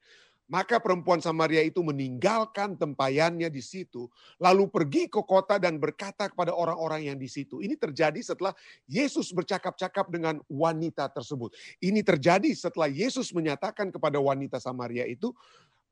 Maka 0.50 0.82
perempuan 0.82 1.22
Samaria 1.22 1.62
itu 1.62 1.78
meninggalkan 1.78 2.74
tempayannya 2.74 3.46
di 3.46 3.62
situ, 3.62 4.10
lalu 4.42 4.66
pergi 4.66 5.06
ke 5.06 5.22
kota 5.22 5.62
dan 5.62 5.78
berkata 5.78 6.26
kepada 6.26 6.50
orang-orang 6.50 7.06
yang 7.06 7.14
di 7.14 7.30
situ. 7.30 7.62
Ini 7.62 7.78
terjadi 7.78 8.18
setelah 8.18 8.50
Yesus 8.90 9.30
bercakap-cakap 9.30 10.10
dengan 10.10 10.42
wanita 10.50 11.06
tersebut. 11.14 11.54
Ini 11.78 12.02
terjadi 12.02 12.50
setelah 12.50 12.90
Yesus 12.90 13.30
menyatakan 13.30 13.94
kepada 13.94 14.18
wanita 14.18 14.58
Samaria 14.58 15.06
itu, 15.06 15.30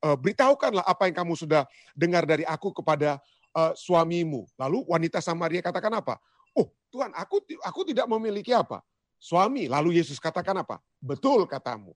e, 0.03 0.09
beritahukanlah 0.19 0.83
apa 0.83 1.07
yang 1.07 1.23
kamu 1.23 1.38
sudah 1.38 1.62
dengar 1.95 2.27
dari 2.27 2.43
aku 2.43 2.75
kepada 2.75 3.23
uh, 3.55 3.73
suamimu. 3.75 4.47
Lalu 4.59 4.85
wanita 4.88 5.23
Samaria 5.23 5.65
katakan 5.65 5.93
apa? 5.99 6.21
Oh 6.55 6.71
Tuhan, 6.93 7.15
aku 7.15 7.43
aku 7.65 7.81
tidak 7.88 8.07
memiliki 8.11 8.53
apa? 8.53 8.83
Suami. 9.19 9.67
Lalu 9.67 9.99
Yesus 9.99 10.23
katakan 10.23 10.62
apa? 10.62 10.79
Betul 11.03 11.47
katamu. 11.50 11.95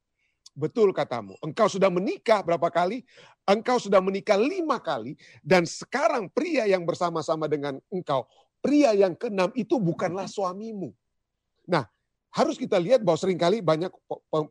Betul 0.52 0.92
katamu. 0.92 1.40
Engkau 1.40 1.64
sudah 1.64 1.88
menikah 1.88 2.44
berapa 2.44 2.68
kali? 2.68 3.00
Engkau 3.48 3.80
sudah 3.80 4.04
menikah 4.04 4.36
lima 4.36 4.76
kali. 4.76 5.16
Dan 5.40 5.64
sekarang 5.64 6.28
pria 6.28 6.68
yang 6.68 6.84
bersama-sama 6.84 7.48
dengan 7.48 7.80
engkau, 7.88 8.28
pria 8.60 8.92
yang 8.92 9.16
keenam 9.16 9.48
itu 9.56 9.80
bukanlah 9.80 10.28
suamimu. 10.28 10.92
Nah, 11.64 11.88
harus 12.32 12.60
kita 12.60 12.76
lihat 12.76 13.00
bahwa 13.00 13.16
sering 13.16 13.40
kali 13.40 13.64
banyak 13.64 13.88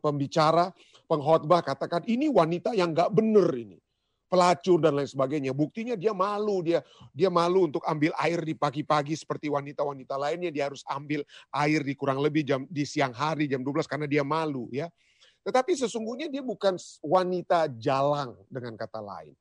pembicara, 0.02 0.74
pengkhotbah 1.06 1.62
katakan 1.62 2.02
ini 2.10 2.26
wanita 2.26 2.74
yang 2.74 2.90
nggak 2.90 3.10
benar 3.14 3.48
ini 3.54 3.78
pelacur 4.32 4.80
dan 4.80 4.96
lain 4.96 5.04
sebagainya. 5.04 5.52
Buktinya 5.52 5.92
dia 5.92 6.16
malu, 6.16 6.64
dia 6.64 6.80
dia 7.12 7.28
malu 7.28 7.68
untuk 7.68 7.84
ambil 7.84 8.16
air 8.16 8.40
di 8.40 8.56
pagi-pagi 8.56 9.12
seperti 9.12 9.52
wanita-wanita 9.52 10.16
lainnya. 10.16 10.48
Dia 10.48 10.72
harus 10.72 10.80
ambil 10.88 11.20
air 11.52 11.84
di 11.84 11.92
kurang 11.92 12.24
lebih 12.24 12.40
jam 12.40 12.64
di 12.64 12.88
siang 12.88 13.12
hari 13.12 13.44
jam 13.44 13.60
12 13.60 13.84
karena 13.84 14.08
dia 14.08 14.24
malu 14.24 14.72
ya. 14.72 14.88
Tetapi 15.42 15.74
sesungguhnya 15.74 16.30
dia 16.30 16.42
bukan 16.42 16.78
wanita 17.02 17.66
jalang 17.78 18.38
dengan 18.46 18.78
kata 18.78 19.02
lain. 19.02 19.34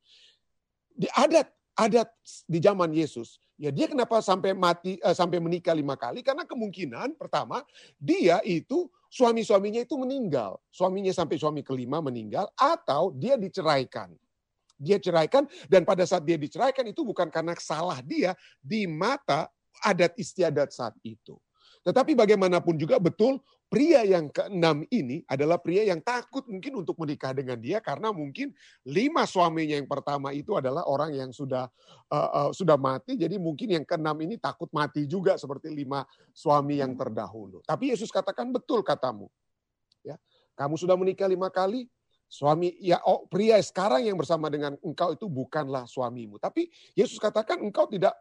Di 0.92 1.08
adat 1.14 1.50
adat 1.78 2.10
di 2.46 2.60
zaman 2.62 2.92
Yesus, 2.92 3.42
ya 3.56 3.72
dia 3.72 3.88
kenapa 3.88 4.20
sampai 4.20 4.54
mati 4.54 4.98
eh, 4.98 5.16
sampai 5.16 5.38
menikah 5.40 5.74
lima 5.74 5.96
kali? 5.96 6.26
Karena 6.26 6.44
kemungkinan 6.46 7.16
pertama 7.16 7.64
dia 7.98 8.42
itu 8.44 8.90
suami-suaminya 9.14 9.82
itu 9.82 9.96
meninggal, 9.98 10.58
suaminya 10.74 11.14
sampai 11.14 11.38
suami 11.38 11.62
kelima 11.62 12.02
meninggal 12.02 12.50
atau 12.58 13.14
dia 13.16 13.38
diceraikan 13.38 14.12
dia 14.82 14.98
ceraikan 14.98 15.46
dan 15.70 15.86
pada 15.86 16.02
saat 16.10 16.26
dia 16.26 16.42
diceraikan 16.42 16.82
itu 16.90 17.06
bukan 17.06 17.30
karena 17.30 17.54
salah 17.62 18.02
dia 18.02 18.34
di 18.58 18.90
mata 18.90 19.46
adat 19.86 20.18
istiadat 20.18 20.74
saat 20.74 20.98
itu. 21.06 21.38
Tetapi 21.86 22.18
bagaimanapun 22.18 22.78
juga 22.82 22.98
betul 22.98 23.38
pria 23.72 24.04
yang 24.04 24.28
keenam 24.28 24.84
ini 24.92 25.24
adalah 25.32 25.56
pria 25.56 25.88
yang 25.88 26.04
takut 26.04 26.44
mungkin 26.52 26.84
untuk 26.84 27.00
menikah 27.00 27.32
dengan 27.32 27.56
dia 27.56 27.80
karena 27.80 28.12
mungkin 28.12 28.52
lima 28.84 29.24
suaminya 29.24 29.80
yang 29.80 29.88
pertama 29.88 30.36
itu 30.36 30.60
adalah 30.60 30.84
orang 30.92 31.16
yang 31.16 31.32
sudah 31.32 31.72
uh, 32.12 32.30
uh, 32.36 32.50
sudah 32.52 32.76
mati 32.76 33.16
jadi 33.16 33.40
mungkin 33.40 33.80
yang 33.80 33.88
keenam 33.88 34.20
ini 34.20 34.36
takut 34.36 34.68
mati 34.76 35.08
juga 35.08 35.40
seperti 35.40 35.72
lima 35.72 36.04
suami 36.36 36.84
yang 36.84 37.00
terdahulu. 37.00 37.64
Tapi 37.64 37.96
Yesus 37.96 38.12
katakan 38.12 38.52
betul 38.52 38.84
katamu. 38.84 39.32
Ya, 40.04 40.20
kamu 40.60 40.76
sudah 40.76 41.00
menikah 41.00 41.32
lima 41.32 41.48
kali, 41.48 41.88
Suami 42.32 42.72
ya 42.80 42.96
oh, 43.04 43.28
pria 43.28 43.60
sekarang 43.60 44.08
yang 44.08 44.16
bersama 44.16 44.48
dengan 44.48 44.80
engkau 44.80 45.12
itu 45.12 45.28
bukanlah 45.28 45.84
suamimu. 45.84 46.40
Tapi 46.40 46.72
Yesus 46.96 47.20
katakan 47.20 47.60
engkau 47.60 47.92
tidak 47.92 48.16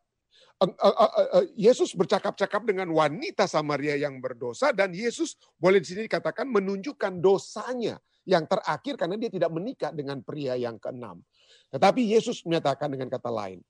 Yesus 1.57 1.97
bercakap-cakap 1.97 2.69
dengan 2.69 2.93
wanita 2.93 3.49
Samaria 3.49 3.97
yang 3.97 4.21
berdosa 4.21 4.77
dan 4.77 4.93
Yesus 4.93 5.41
boleh 5.57 5.81
di 5.81 5.89
sini 5.89 6.05
dikatakan 6.05 6.45
menunjukkan 6.53 7.17
dosanya 7.25 7.97
yang 8.29 8.45
terakhir 8.45 9.01
karena 9.01 9.17
dia 9.17 9.33
tidak 9.33 9.49
menikah 9.49 9.89
dengan 9.89 10.21
pria 10.21 10.61
yang 10.61 10.77
keenam. 10.77 11.25
Tetapi 11.73 12.05
Yesus 12.05 12.45
menyatakan 12.45 12.93
dengan 12.93 13.09
kata 13.09 13.33
lain, 13.33 13.65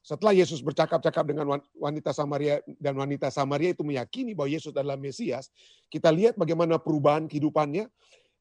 setelah 0.00 0.32
Yesus 0.34 0.64
bercakap-cakap 0.64 1.22
dengan 1.28 1.60
wanita 1.76 2.10
Samaria 2.10 2.58
dan 2.80 2.96
wanita 2.96 3.28
Samaria 3.28 3.76
itu 3.76 3.84
meyakini 3.84 4.32
bahwa 4.32 4.50
Yesus 4.50 4.72
adalah 4.72 4.96
Mesias, 4.96 5.52
kita 5.92 6.10
lihat 6.10 6.34
bagaimana 6.34 6.80
perubahan 6.80 7.28
kehidupannya 7.28 7.86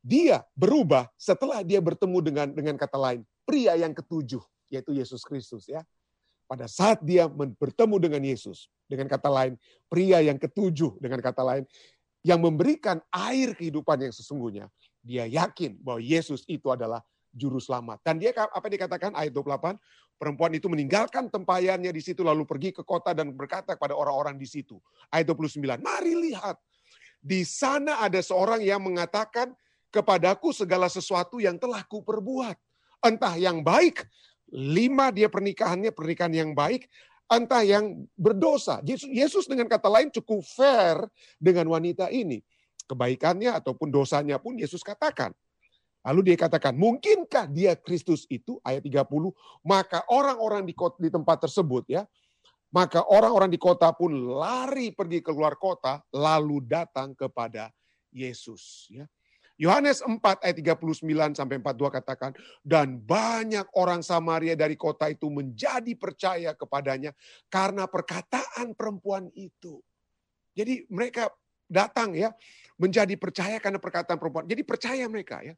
dia 0.01 0.41
berubah 0.57 1.05
setelah 1.19 1.61
dia 1.61 1.77
bertemu 1.77 2.17
dengan 2.25 2.47
dengan 2.49 2.73
kata 2.79 2.97
lain 2.97 3.21
pria 3.45 3.77
yang 3.77 3.93
ketujuh 3.93 4.41
yaitu 4.73 4.95
Yesus 4.95 5.21
Kristus 5.21 5.67
ya. 5.69 5.85
Pada 6.51 6.67
saat 6.67 6.99
dia 6.99 7.31
bertemu 7.31 7.95
dengan 7.95 8.21
Yesus 8.27 8.67
dengan 8.91 9.07
kata 9.07 9.31
lain 9.31 9.55
pria 9.87 10.19
yang 10.19 10.35
ketujuh 10.35 10.99
dengan 10.99 11.23
kata 11.23 11.39
lain 11.47 11.63
yang 12.27 12.43
memberikan 12.43 12.99
air 13.07 13.55
kehidupan 13.55 13.97
yang 14.03 14.13
sesungguhnya, 14.13 14.67
dia 14.99 15.25
yakin 15.25 15.79
bahwa 15.79 16.03
Yesus 16.03 16.45
itu 16.45 16.69
adalah 16.69 17.01
juru 17.33 17.57
selamat. 17.57 18.03
Dan 18.05 18.21
dia 18.21 18.35
apa 18.35 18.67
dikatakan 18.67 19.15
ayat 19.17 19.33
28? 19.33 19.79
Perempuan 20.21 20.53
itu 20.53 20.69
meninggalkan 20.69 21.33
tempayannya 21.33 21.89
di 21.89 22.01
situ 22.03 22.21
lalu 22.21 22.45
pergi 22.45 22.69
ke 22.69 22.85
kota 22.85 23.17
dan 23.17 23.33
berkata 23.33 23.73
kepada 23.73 23.97
orang-orang 23.97 24.37
di 24.37 24.45
situ. 24.45 24.77
Ayat 25.09 25.33
29, 25.33 25.81
mari 25.81 26.13
lihat. 26.29 26.61
Di 27.17 27.41
sana 27.41 28.05
ada 28.05 28.21
seorang 28.21 28.61
yang 28.61 28.85
mengatakan 28.85 29.57
kepadaku 29.89 30.53
segala 30.53 30.85
sesuatu 30.93 31.41
yang 31.41 31.57
telah 31.57 31.81
kuperbuat. 31.89 32.57
Entah 33.01 33.33
yang 33.33 33.65
baik, 33.65 34.05
lima 34.51 35.09
dia 35.09 35.31
pernikahannya 35.31 35.95
pernikahan 35.95 36.35
yang 36.35 36.51
baik, 36.51 36.91
entah 37.31 37.63
yang 37.63 38.03
berdosa. 38.19 38.83
Yesus, 38.83 39.47
dengan 39.47 39.71
kata 39.71 39.87
lain 39.87 40.11
cukup 40.11 40.43
fair 40.43 40.99
dengan 41.39 41.71
wanita 41.71 42.11
ini. 42.11 42.43
Kebaikannya 42.91 43.55
ataupun 43.55 43.87
dosanya 43.87 44.35
pun 44.35 44.59
Yesus 44.59 44.83
katakan. 44.83 45.31
Lalu 46.03 46.33
dia 46.33 46.37
katakan, 46.43 46.75
mungkinkah 46.75 47.47
dia 47.47 47.77
Kristus 47.77 48.27
itu? 48.27 48.59
Ayat 48.65 48.83
30, 48.83 49.07
maka 49.63 50.03
orang-orang 50.11 50.67
di, 50.67 50.73
di 50.75 51.09
tempat 51.13 51.45
tersebut 51.45 51.85
ya, 51.87 52.03
maka 52.73 53.05
orang-orang 53.05 53.53
di 53.53 53.61
kota 53.61 53.93
pun 53.93 54.11
lari 54.11 54.91
pergi 54.91 55.21
keluar 55.21 55.55
kota, 55.55 56.01
lalu 56.11 56.65
datang 56.65 57.13
kepada 57.13 57.69
Yesus. 58.09 58.89
Ya. 58.91 59.05
Yohanes 59.61 60.01
4 60.01 60.17
ayat 60.41 60.57
39 60.57 61.37
sampai 61.37 61.61
42 61.61 61.97
katakan, 62.01 62.33
dan 62.65 62.97
banyak 62.97 63.69
orang 63.77 64.01
Samaria 64.01 64.57
dari 64.57 64.73
kota 64.73 65.05
itu 65.13 65.29
menjadi 65.29 65.93
percaya 65.93 66.57
kepadanya 66.57 67.13
karena 67.45 67.85
perkataan 67.85 68.73
perempuan 68.73 69.29
itu. 69.37 69.77
Jadi 70.57 70.89
mereka 70.89 71.29
datang 71.69 72.17
ya 72.17 72.33
menjadi 72.81 73.13
percaya 73.21 73.61
karena 73.61 73.77
perkataan 73.77 74.17
perempuan. 74.17 74.49
Jadi 74.49 74.65
percaya 74.65 75.05
mereka 75.05 75.45
ya. 75.45 75.53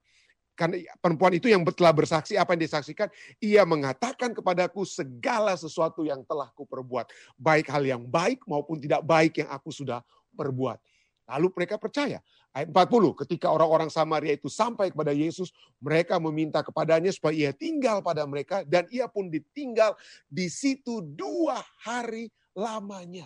Karena 0.53 0.77
perempuan 1.01 1.33
itu 1.33 1.50
yang 1.50 1.65
telah 1.65 1.95
bersaksi 1.95 2.38
apa 2.38 2.53
yang 2.53 2.62
disaksikan, 2.62 3.10
ia 3.41 3.65
mengatakan 3.65 4.38
kepadaku 4.38 4.86
segala 4.86 5.57
sesuatu 5.57 6.05
yang 6.05 6.22
telah 6.29 6.51
kuperbuat, 6.53 7.10
baik 7.41 7.74
hal 7.74 7.81
yang 7.81 8.05
baik 8.05 8.45
maupun 8.45 8.77
tidak 8.77 9.01
baik 9.01 9.41
yang 9.41 9.50
aku 9.50 9.74
sudah 9.74 10.05
perbuat. 10.38 10.77
Lalu 11.25 11.48
mereka 11.57 11.81
percaya. 11.81 12.22
Ayat 12.53 12.69
40, 12.69 13.17
ketika 13.25 13.50
orang-orang 13.50 13.89
Samaria 13.89 14.38
itu 14.38 14.45
sampai 14.45 14.93
kepada 14.93 15.10
Yesus, 15.10 15.50
mereka 15.81 16.22
meminta 16.22 16.62
kepadanya 16.62 17.10
supaya 17.10 17.50
ia 17.50 17.51
tinggal 17.51 18.05
pada 18.05 18.22
mereka 18.29 18.62
dan 18.62 18.86
ia 18.93 19.10
pun 19.10 19.25
ditinggal 19.25 19.98
di 20.29 20.53
situ 20.53 21.01
dua 21.01 21.57
hari 21.81 22.29
lamanya. 22.53 23.25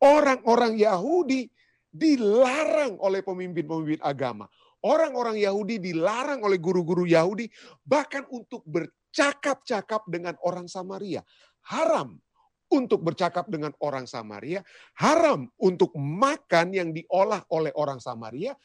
Orang-orang 0.00 0.80
Yahudi 0.80 1.52
dilarang 1.92 2.96
oleh 3.04 3.20
pemimpin-pemimpin 3.20 4.00
agama. 4.00 4.48
Orang-orang 4.80 5.36
Yahudi 5.36 5.76
dilarang 5.76 6.40
oleh 6.40 6.56
guru-guru 6.56 7.04
Yahudi 7.04 7.52
bahkan 7.84 8.24
untuk 8.32 8.64
bercakap-cakap 8.64 10.08
dengan 10.08 10.40
orang 10.40 10.66
Samaria. 10.72 11.20
Haram 11.68 12.16
untuk 12.72 13.04
bercakap 13.04 13.46
dengan 13.52 13.76
orang 13.84 14.08
Samaria, 14.08 14.64
haram 14.96 15.44
untuk 15.60 15.92
makan 15.92 16.72
yang 16.72 16.88
diolah 16.96 17.44
oleh 17.52 17.70
orang 17.76 18.00
Samaria. 18.00 18.56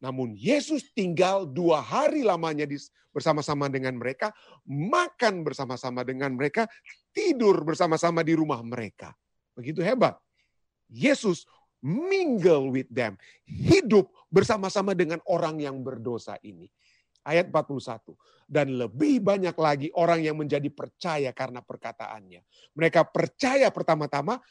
Namun 0.00 0.32
Yesus 0.32 0.88
tinggal 0.96 1.44
dua 1.44 1.84
hari 1.84 2.24
lamanya 2.24 2.64
bersama-sama 3.12 3.68
dengan 3.68 4.00
mereka, 4.00 4.32
makan 4.64 5.44
bersama-sama 5.44 6.00
dengan 6.08 6.32
mereka, 6.32 6.64
tidur 7.12 7.60
bersama-sama 7.60 8.24
di 8.24 8.32
rumah 8.32 8.64
mereka. 8.64 9.12
Begitu 9.52 9.84
hebat. 9.84 10.16
Yesus 10.88 11.44
mingle 11.84 12.72
with 12.72 12.88
them, 12.88 13.20
hidup 13.44 14.08
bersama-sama 14.32 14.96
dengan 14.96 15.20
orang 15.28 15.60
yang 15.60 15.80
berdosa 15.84 16.40
ini. 16.40 16.72
Ayat 17.30 17.46
41. 17.46 18.18
Dan 18.50 18.74
lebih 18.74 19.22
banyak 19.22 19.54
lagi 19.54 19.88
orang 19.94 20.26
yang 20.26 20.34
menjadi 20.34 20.66
percaya 20.74 21.30
karena 21.30 21.62
perkataannya. 21.62 22.42
Mereka 22.74 23.06
percaya 23.14 23.70
pertama-tama 23.70 24.42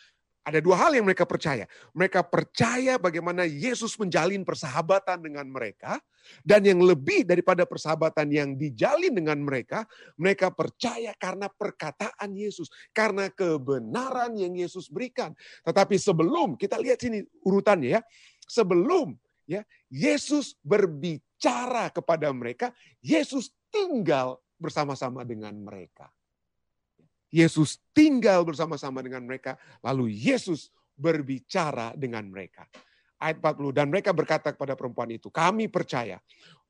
ada 0.50 0.64
dua 0.64 0.80
hal 0.82 0.96
yang 0.96 1.06
mereka 1.06 1.28
percaya. 1.28 1.68
Mereka 1.92 2.26
percaya 2.26 2.96
bagaimana 2.96 3.44
Yesus 3.44 3.94
menjalin 4.00 4.48
persahabatan 4.48 5.20
dengan 5.20 5.46
mereka. 5.46 6.00
Dan 6.42 6.64
yang 6.64 6.80
lebih 6.80 7.28
daripada 7.28 7.68
persahabatan 7.68 8.32
yang 8.32 8.50
dijalin 8.56 9.14
dengan 9.14 9.38
mereka, 9.44 9.84
mereka 10.16 10.50
percaya 10.50 11.12
karena 11.20 11.52
perkataan 11.52 12.32
Yesus. 12.34 12.72
Karena 12.96 13.28
kebenaran 13.30 14.34
yang 14.40 14.56
Yesus 14.56 14.88
berikan. 14.88 15.36
Tetapi 15.68 16.00
sebelum, 16.00 16.56
kita 16.56 16.80
lihat 16.80 17.04
sini 17.04 17.22
urutannya 17.44 18.00
ya. 18.00 18.02
Sebelum 18.50 19.14
ya 19.50 19.66
Yesus 19.90 20.54
berbicara 20.62 21.90
kepada 21.90 22.30
mereka, 22.30 22.70
Yesus 23.02 23.50
tinggal 23.74 24.38
bersama-sama 24.62 25.26
dengan 25.26 25.58
mereka. 25.58 26.14
Yesus 27.34 27.82
tinggal 27.94 28.46
bersama-sama 28.46 29.02
dengan 29.02 29.26
mereka, 29.26 29.58
lalu 29.82 30.14
Yesus 30.14 30.70
berbicara 30.98 31.94
dengan 31.98 32.26
mereka. 32.30 32.70
Ayat 33.20 33.42
40, 33.42 33.76
dan 33.76 33.88
mereka 33.92 34.14
berkata 34.16 34.54
kepada 34.54 34.74
perempuan 34.74 35.12
itu, 35.12 35.30
kami 35.30 35.70
percaya, 35.70 36.18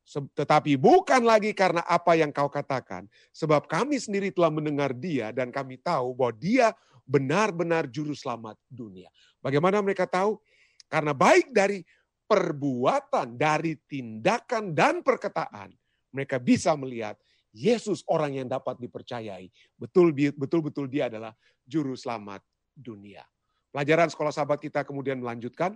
tetapi 0.10 0.76
bukan 0.76 1.22
lagi 1.22 1.54
karena 1.54 1.86
apa 1.86 2.18
yang 2.18 2.34
kau 2.34 2.50
katakan, 2.50 3.06
sebab 3.30 3.70
kami 3.70 4.02
sendiri 4.02 4.34
telah 4.34 4.50
mendengar 4.50 4.92
dia 4.92 5.30
dan 5.30 5.54
kami 5.54 5.78
tahu 5.78 6.18
bahwa 6.18 6.34
dia 6.36 6.74
benar-benar 7.06 7.86
juru 7.86 8.18
selamat 8.18 8.58
dunia. 8.66 9.08
Bagaimana 9.40 9.80
mereka 9.80 10.10
tahu? 10.10 10.42
Karena 10.90 11.14
baik 11.14 11.54
dari 11.54 11.86
perbuatan, 12.30 13.34
dari 13.34 13.74
tindakan 13.90 14.78
dan 14.78 15.02
perkataan, 15.02 15.74
mereka 16.14 16.38
bisa 16.38 16.78
melihat 16.78 17.18
Yesus 17.50 18.06
orang 18.06 18.38
yang 18.38 18.46
dapat 18.46 18.78
dipercayai. 18.78 19.50
Betul 19.74 20.14
betul 20.38 20.86
dia 20.86 21.10
adalah 21.10 21.34
juru 21.66 21.98
selamat 21.98 22.46
dunia. 22.78 23.26
Pelajaran 23.74 24.14
sekolah 24.14 24.30
sahabat 24.30 24.62
kita 24.62 24.86
kemudian 24.86 25.18
melanjutkan 25.18 25.74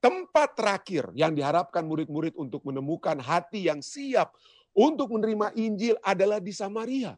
tempat 0.00 0.52
terakhir 0.52 1.08
yang 1.16 1.32
diharapkan 1.32 1.84
murid-murid 1.88 2.36
untuk 2.36 2.60
menemukan 2.68 3.16
hati 3.16 3.68
yang 3.72 3.80
siap 3.80 4.36
untuk 4.76 5.08
menerima 5.08 5.56
Injil 5.56 5.96
adalah 6.04 6.36
di 6.36 6.52
Samaria. 6.52 7.16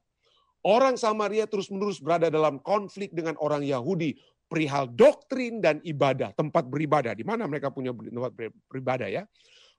Orang 0.62 0.98
Samaria 0.98 1.46
terus-menerus 1.46 1.98
berada 2.02 2.30
dalam 2.30 2.58
konflik 2.62 3.14
dengan 3.14 3.34
orang 3.38 3.62
Yahudi 3.62 4.18
perihal 4.48 4.88
doktrin 4.88 5.60
dan 5.60 5.78
ibadah, 5.84 6.32
tempat 6.32 6.64
beribadah. 6.66 7.12
Di 7.12 7.22
mana 7.22 7.44
mereka 7.44 7.68
punya 7.68 7.92
tempat 7.92 8.32
beribadah 8.66 9.08
ya. 9.12 9.22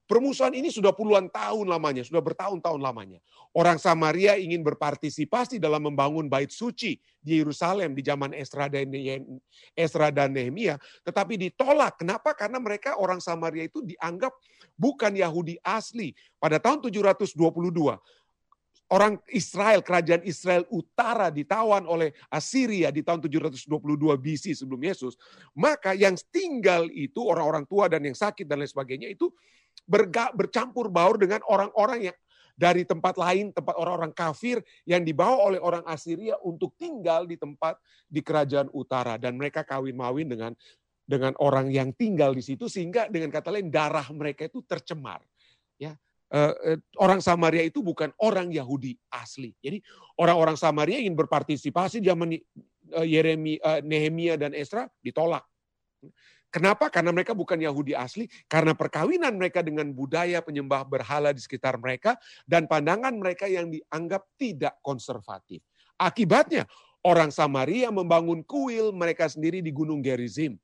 Permusuhan 0.10 0.58
ini 0.58 0.74
sudah 0.74 0.90
puluhan 0.90 1.30
tahun 1.30 1.70
lamanya, 1.70 2.02
sudah 2.02 2.18
bertahun-tahun 2.18 2.82
lamanya. 2.82 3.22
Orang 3.54 3.78
Samaria 3.78 4.42
ingin 4.42 4.66
berpartisipasi 4.66 5.62
dalam 5.62 5.86
membangun 5.86 6.26
bait 6.26 6.50
suci 6.50 6.98
di 7.22 7.38
Yerusalem 7.38 7.94
di 7.94 8.02
zaman 8.02 8.34
Esra 8.34 8.66
dan 8.66 8.90
Esra 9.78 10.10
dan 10.10 10.34
Nehemia, 10.34 10.82
tetapi 11.06 11.38
ditolak. 11.38 12.02
Kenapa? 12.02 12.34
Karena 12.34 12.58
mereka 12.58 12.98
orang 12.98 13.22
Samaria 13.22 13.70
itu 13.70 13.86
dianggap 13.86 14.34
bukan 14.74 15.14
Yahudi 15.14 15.62
asli. 15.62 16.18
Pada 16.42 16.58
tahun 16.58 16.90
722, 16.90 17.38
orang 18.90 19.22
Israel, 19.30 19.86
kerajaan 19.86 20.26
Israel 20.26 20.66
utara 20.74 21.30
ditawan 21.30 21.86
oleh 21.86 22.14
Assyria 22.30 22.90
di 22.90 23.06
tahun 23.06 23.22
722 23.22 23.70
BC 24.18 24.58
sebelum 24.58 24.82
Yesus, 24.82 25.14
maka 25.54 25.94
yang 25.94 26.18
tinggal 26.34 26.90
itu 26.90 27.22
orang-orang 27.22 27.66
tua 27.70 27.86
dan 27.86 28.02
yang 28.02 28.18
sakit 28.18 28.50
dan 28.50 28.62
lain 28.62 28.70
sebagainya 28.70 29.14
itu 29.14 29.30
berga, 29.86 30.34
bercampur 30.34 30.90
baur 30.90 31.22
dengan 31.22 31.42
orang-orang 31.46 32.12
yang 32.12 32.18
dari 32.60 32.84
tempat 32.84 33.16
lain, 33.16 33.56
tempat 33.56 33.72
orang-orang 33.80 34.12
kafir 34.12 34.60
yang 34.84 35.00
dibawa 35.08 35.48
oleh 35.48 35.64
orang 35.64 35.86
Assyria 35.88 36.36
untuk 36.44 36.76
tinggal 36.76 37.24
di 37.24 37.40
tempat 37.40 37.80
di 38.04 38.20
kerajaan 38.20 38.68
utara 38.76 39.16
dan 39.16 39.40
mereka 39.40 39.64
kawin-mawin 39.64 40.28
dengan 40.28 40.52
dengan 41.10 41.34
orang 41.40 41.72
yang 41.72 41.96
tinggal 41.96 42.36
di 42.36 42.44
situ 42.44 42.68
sehingga 42.68 43.08
dengan 43.08 43.32
kata 43.32 43.50
lain 43.50 43.72
darah 43.72 44.06
mereka 44.12 44.46
itu 44.46 44.60
tercemar. 44.68 45.24
Ya, 45.80 45.96
orang 47.02 47.20
Samaria 47.26 47.66
itu 47.66 47.82
bukan 47.82 48.14
orang 48.22 48.54
Yahudi 48.54 48.94
asli. 49.10 49.54
Jadi 49.62 49.82
orang-orang 50.22 50.56
Samaria 50.56 51.02
ingin 51.02 51.18
berpartisipasi 51.18 52.06
zaman 52.06 52.38
eh, 52.38 52.42
Yeremia, 53.06 53.82
Nehemia 53.82 54.38
dan 54.38 54.54
Esra 54.54 54.86
ditolak. 55.02 55.42
Kenapa? 56.50 56.90
Karena 56.90 57.14
mereka 57.14 57.38
bukan 57.38 57.62
Yahudi 57.62 57.94
asli, 57.94 58.26
karena 58.50 58.74
perkawinan 58.74 59.38
mereka 59.38 59.62
dengan 59.62 59.94
budaya 59.94 60.42
penyembah 60.42 60.82
berhala 60.82 61.30
di 61.30 61.38
sekitar 61.38 61.78
mereka, 61.78 62.18
dan 62.50 62.66
pandangan 62.66 63.14
mereka 63.14 63.46
yang 63.46 63.70
dianggap 63.70 64.26
tidak 64.34 64.74
konservatif. 64.82 65.62
Akibatnya, 66.02 66.66
orang 67.06 67.30
Samaria 67.30 67.94
membangun 67.94 68.42
kuil 68.42 68.90
mereka 68.90 69.30
sendiri 69.30 69.62
di 69.62 69.70
Gunung 69.70 70.02
Gerizim. 70.02 70.58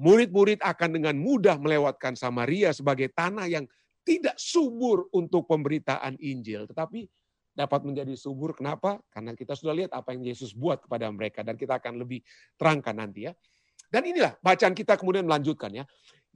Murid-murid 0.00 0.64
akan 0.64 0.90
dengan 0.96 1.16
mudah 1.20 1.60
melewatkan 1.60 2.16
Samaria 2.16 2.72
sebagai 2.72 3.12
tanah 3.12 3.44
yang 3.44 3.68
tidak 4.06 4.38
subur 4.38 5.10
untuk 5.10 5.50
pemberitaan 5.50 6.14
Injil, 6.22 6.70
tetapi 6.70 7.10
dapat 7.56 7.82
menjadi 7.82 8.14
subur. 8.14 8.54
Kenapa? 8.54 9.02
Karena 9.10 9.34
kita 9.34 9.58
sudah 9.58 9.74
lihat 9.74 9.90
apa 9.90 10.14
yang 10.14 10.22
Yesus 10.22 10.54
buat 10.54 10.86
kepada 10.86 11.10
mereka 11.10 11.42
dan 11.42 11.58
kita 11.58 11.82
akan 11.82 11.98
lebih 11.98 12.22
terangkan 12.54 12.94
nanti 12.94 13.26
ya. 13.26 13.34
Dan 13.90 14.06
inilah 14.06 14.38
bacaan 14.38 14.76
kita 14.76 14.94
kemudian 14.94 15.26
melanjutkan 15.26 15.72
ya. 15.74 15.84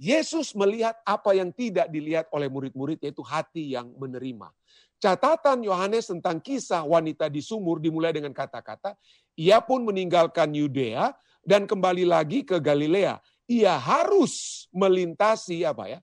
Yesus 0.00 0.56
melihat 0.56 0.96
apa 1.04 1.36
yang 1.36 1.52
tidak 1.52 1.92
dilihat 1.92 2.32
oleh 2.32 2.48
murid-murid 2.48 3.04
yaitu 3.04 3.20
hati 3.20 3.76
yang 3.76 3.92
menerima. 4.00 4.48
Catatan 4.96 5.60
Yohanes 5.60 6.08
tentang 6.08 6.40
kisah 6.40 6.88
wanita 6.88 7.28
di 7.28 7.44
sumur 7.44 7.76
dimulai 7.84 8.16
dengan 8.16 8.32
kata-kata, 8.32 8.96
ia 9.36 9.60
pun 9.60 9.84
meninggalkan 9.84 10.56
Yudea 10.56 11.12
dan 11.44 11.68
kembali 11.68 12.08
lagi 12.08 12.48
ke 12.48 12.56
Galilea. 12.56 13.20
Ia 13.44 13.76
harus 13.76 14.64
melintasi 14.72 15.68
apa 15.68 15.84
ya? 15.88 16.00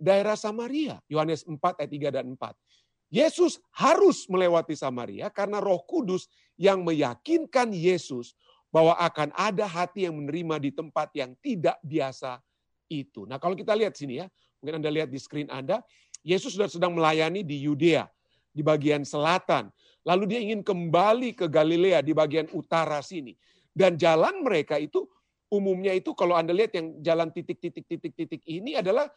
Daerah 0.00 0.34
Samaria. 0.34 0.98
Yohanes 1.06 1.44
4 1.44 1.54
ayat 1.60 1.90
3 1.92 2.16
dan 2.16 2.26
4. 2.34 2.56
Yesus 3.10 3.58
harus 3.74 4.24
melewati 4.30 4.72
Samaria 4.78 5.28
karena 5.28 5.58
Roh 5.58 5.82
Kudus 5.82 6.30
yang 6.54 6.86
meyakinkan 6.86 7.74
Yesus 7.74 8.38
bahwa 8.70 8.94
akan 8.96 9.34
ada 9.34 9.66
hati 9.66 10.06
yang 10.06 10.14
menerima 10.14 10.62
di 10.62 10.70
tempat 10.70 11.10
yang 11.12 11.34
tidak 11.42 11.76
biasa 11.82 12.38
itu. 12.86 13.26
Nah 13.26 13.42
kalau 13.42 13.58
kita 13.58 13.74
lihat 13.74 13.98
sini 13.98 14.22
ya, 14.22 14.26
mungkin 14.62 14.78
Anda 14.78 14.90
lihat 14.94 15.10
di 15.10 15.18
screen 15.18 15.50
Anda, 15.50 15.82
Yesus 16.22 16.54
sudah 16.54 16.70
sedang 16.70 16.94
melayani 16.94 17.42
di 17.42 17.66
Yudea, 17.66 18.06
di 18.54 18.62
bagian 18.62 19.02
selatan. 19.02 19.74
Lalu 20.06 20.24
dia 20.30 20.40
ingin 20.40 20.62
kembali 20.62 21.34
ke 21.34 21.50
Galilea 21.50 22.00
di 22.06 22.14
bagian 22.14 22.46
utara 22.54 23.02
sini. 23.02 23.34
Dan 23.74 23.98
jalan 23.98 24.46
mereka 24.46 24.78
itu 24.78 25.06
umumnya 25.50 25.90
itu 25.90 26.14
kalau 26.14 26.38
Anda 26.38 26.54
lihat 26.54 26.78
yang 26.78 27.02
jalan 27.02 27.34
titik-titik-titik-titik 27.34 28.42
ini 28.46 28.78
adalah 28.78 29.10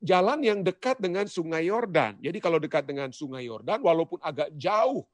jalan 0.00 0.40
yang 0.40 0.60
dekat 0.64 0.96
dengan 0.98 1.28
Sungai 1.28 1.68
Yordan. 1.68 2.16
Jadi 2.18 2.38
kalau 2.40 2.56
dekat 2.56 2.88
dengan 2.88 3.12
Sungai 3.12 3.44
Yordan, 3.44 3.84
walaupun 3.84 4.18
agak 4.24 4.48
jauh 4.56 5.04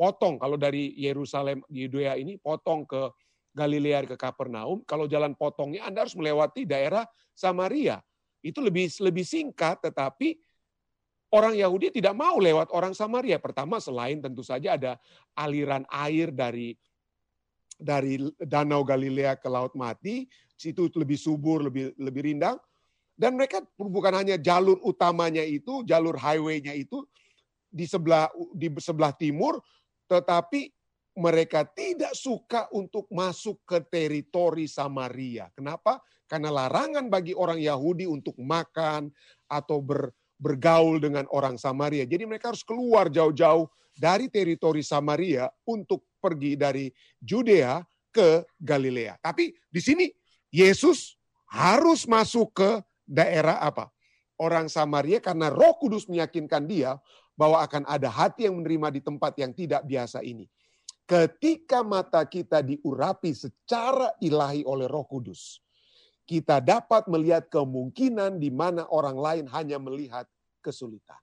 potong 0.00 0.40
kalau 0.40 0.56
dari 0.56 0.96
Yerusalem 0.96 1.60
Yudea 1.68 2.16
ini 2.16 2.40
potong 2.40 2.88
ke 2.88 3.12
Galilea 3.52 4.08
ke 4.08 4.16
Kapernaum, 4.16 4.80
kalau 4.88 5.04
jalan 5.04 5.36
potongnya 5.36 5.84
Anda 5.84 6.08
harus 6.08 6.16
melewati 6.16 6.64
daerah 6.64 7.04
Samaria. 7.36 8.00
Itu 8.40 8.64
lebih 8.64 8.88
lebih 9.04 9.26
singkat 9.28 9.84
tetapi 9.84 10.40
orang 11.36 11.60
Yahudi 11.60 11.92
tidak 11.92 12.16
mau 12.16 12.40
lewat 12.40 12.72
orang 12.72 12.96
Samaria. 12.96 13.36
Pertama 13.36 13.76
selain 13.76 14.24
tentu 14.24 14.40
saja 14.40 14.80
ada 14.80 14.96
aliran 15.36 15.84
air 15.92 16.32
dari 16.32 16.72
dari 17.80 18.20
Danau 18.40 18.84
Galilea 18.84 19.40
ke 19.40 19.48
Laut 19.48 19.72
Mati, 19.72 20.28
situ 20.56 20.88
lebih 20.96 21.16
subur, 21.16 21.64
lebih 21.68 21.92
lebih 21.96 22.24
rindang. 22.28 22.56
Dan 23.20 23.36
mereka 23.36 23.60
bukan 23.76 24.16
hanya 24.16 24.40
jalur 24.40 24.80
utamanya 24.80 25.44
itu, 25.44 25.84
jalur 25.84 26.16
highway-nya 26.16 26.72
itu 26.72 27.04
di 27.68 27.84
sebelah 27.84 28.32
di 28.56 28.72
sebelah 28.80 29.12
timur, 29.12 29.60
tetapi 30.08 30.72
mereka 31.20 31.68
tidak 31.68 32.16
suka 32.16 32.72
untuk 32.72 33.04
masuk 33.12 33.60
ke 33.68 33.84
teritori 33.84 34.64
Samaria. 34.64 35.52
Kenapa? 35.52 36.00
Karena 36.24 36.48
larangan 36.48 37.12
bagi 37.12 37.36
orang 37.36 37.60
Yahudi 37.60 38.08
untuk 38.08 38.40
makan 38.40 39.12
atau 39.52 39.84
ber, 39.84 40.16
bergaul 40.40 40.96
dengan 40.96 41.28
orang 41.28 41.60
Samaria. 41.60 42.08
Jadi 42.08 42.24
mereka 42.24 42.56
harus 42.56 42.64
keluar 42.64 43.12
jauh-jauh 43.12 43.68
dari 44.00 44.32
teritori 44.32 44.80
Samaria 44.80 45.44
untuk 45.68 46.08
pergi 46.24 46.56
dari 46.56 46.88
Judea 47.20 47.84
ke 48.08 48.48
Galilea. 48.56 49.20
Tapi 49.20 49.52
di 49.68 49.80
sini 49.84 50.08
Yesus 50.48 51.20
harus 51.52 52.08
masuk 52.08 52.56
ke 52.56 52.70
daerah 53.10 53.58
apa? 53.58 53.90
Orang 54.38 54.70
Samaria 54.70 55.18
karena 55.18 55.50
Roh 55.50 55.76
Kudus 55.76 56.06
meyakinkan 56.06 56.64
dia 56.64 56.96
bahwa 57.34 57.60
akan 57.60 57.84
ada 57.90 58.06
hati 58.08 58.46
yang 58.46 58.62
menerima 58.62 58.94
di 58.94 59.00
tempat 59.02 59.34
yang 59.36 59.50
tidak 59.50 59.82
biasa 59.84 60.22
ini. 60.22 60.46
Ketika 61.04 61.82
mata 61.82 62.22
kita 62.22 62.62
diurapi 62.62 63.34
secara 63.34 64.14
ilahi 64.22 64.62
oleh 64.62 64.86
Roh 64.86 65.04
Kudus, 65.04 65.58
kita 66.22 66.62
dapat 66.62 67.10
melihat 67.10 67.50
kemungkinan 67.50 68.38
di 68.38 68.54
mana 68.54 68.86
orang 68.86 69.18
lain 69.18 69.44
hanya 69.50 69.82
melihat 69.82 70.30
kesulitan. 70.62 71.18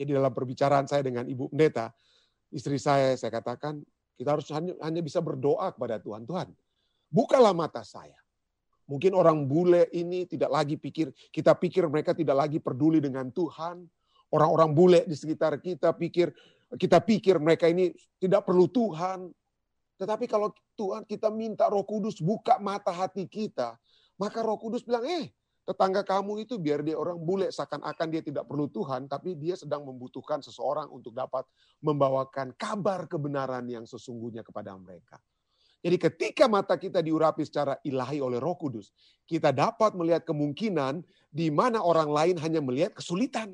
Jadi 0.00 0.16
dalam 0.16 0.32
perbicaraan 0.32 0.88
saya 0.88 1.04
dengan 1.04 1.28
Ibu 1.28 1.52
Pendeta, 1.52 1.92
istri 2.48 2.80
saya, 2.80 3.12
saya 3.20 3.28
katakan, 3.28 3.84
kita 4.16 4.32
harus 4.32 4.48
hanya, 4.50 4.72
hanya 4.80 5.04
bisa 5.04 5.20
berdoa 5.20 5.68
kepada 5.76 6.00
Tuhan. 6.00 6.24
Tuhan, 6.24 6.48
bukalah 7.12 7.52
mata 7.52 7.84
saya. 7.84 8.16
Mungkin 8.84 9.16
orang 9.16 9.48
bule 9.48 9.88
ini 9.96 10.28
tidak 10.28 10.52
lagi 10.52 10.76
pikir, 10.76 11.08
kita 11.32 11.56
pikir 11.56 11.88
mereka 11.88 12.12
tidak 12.12 12.36
lagi 12.36 12.60
peduli 12.60 13.00
dengan 13.00 13.32
Tuhan. 13.32 13.80
Orang-orang 14.28 14.70
bule 14.76 15.00
di 15.08 15.16
sekitar 15.16 15.56
kita 15.62 15.94
pikir, 15.96 16.34
kita 16.76 17.00
pikir 17.00 17.40
mereka 17.40 17.64
ini 17.70 17.96
tidak 18.20 18.44
perlu 18.44 18.68
Tuhan. 18.68 19.32
Tetapi 19.96 20.26
kalau 20.28 20.52
Tuhan 20.74 21.06
kita 21.06 21.30
minta 21.30 21.70
roh 21.70 21.86
kudus 21.86 22.20
buka 22.20 22.58
mata 22.60 22.90
hati 22.90 23.24
kita, 23.24 23.78
maka 24.20 24.42
roh 24.44 24.58
kudus 24.58 24.84
bilang, 24.84 25.06
eh 25.06 25.32
tetangga 25.64 26.04
kamu 26.04 26.44
itu 26.44 26.60
biar 26.60 26.84
dia 26.84 26.92
orang 26.92 27.16
bule 27.16 27.48
seakan-akan 27.48 28.06
dia 28.12 28.20
tidak 28.20 28.44
perlu 28.44 28.68
Tuhan, 28.68 29.08
tapi 29.08 29.32
dia 29.32 29.56
sedang 29.56 29.88
membutuhkan 29.88 30.44
seseorang 30.44 30.92
untuk 30.92 31.16
dapat 31.16 31.48
membawakan 31.80 32.52
kabar 32.52 33.08
kebenaran 33.08 33.64
yang 33.64 33.88
sesungguhnya 33.88 34.44
kepada 34.44 34.76
mereka. 34.76 35.16
Jadi 35.84 36.00
ketika 36.00 36.48
mata 36.48 36.80
kita 36.80 37.04
diurapi 37.04 37.44
secara 37.44 37.76
ilahi 37.84 38.24
oleh 38.24 38.40
Roh 38.40 38.56
Kudus, 38.56 38.88
kita 39.28 39.52
dapat 39.52 39.92
melihat 39.92 40.24
kemungkinan 40.24 41.04
di 41.28 41.52
mana 41.52 41.84
orang 41.84 42.08
lain 42.08 42.36
hanya 42.40 42.64
melihat 42.64 42.96
kesulitan. 42.96 43.52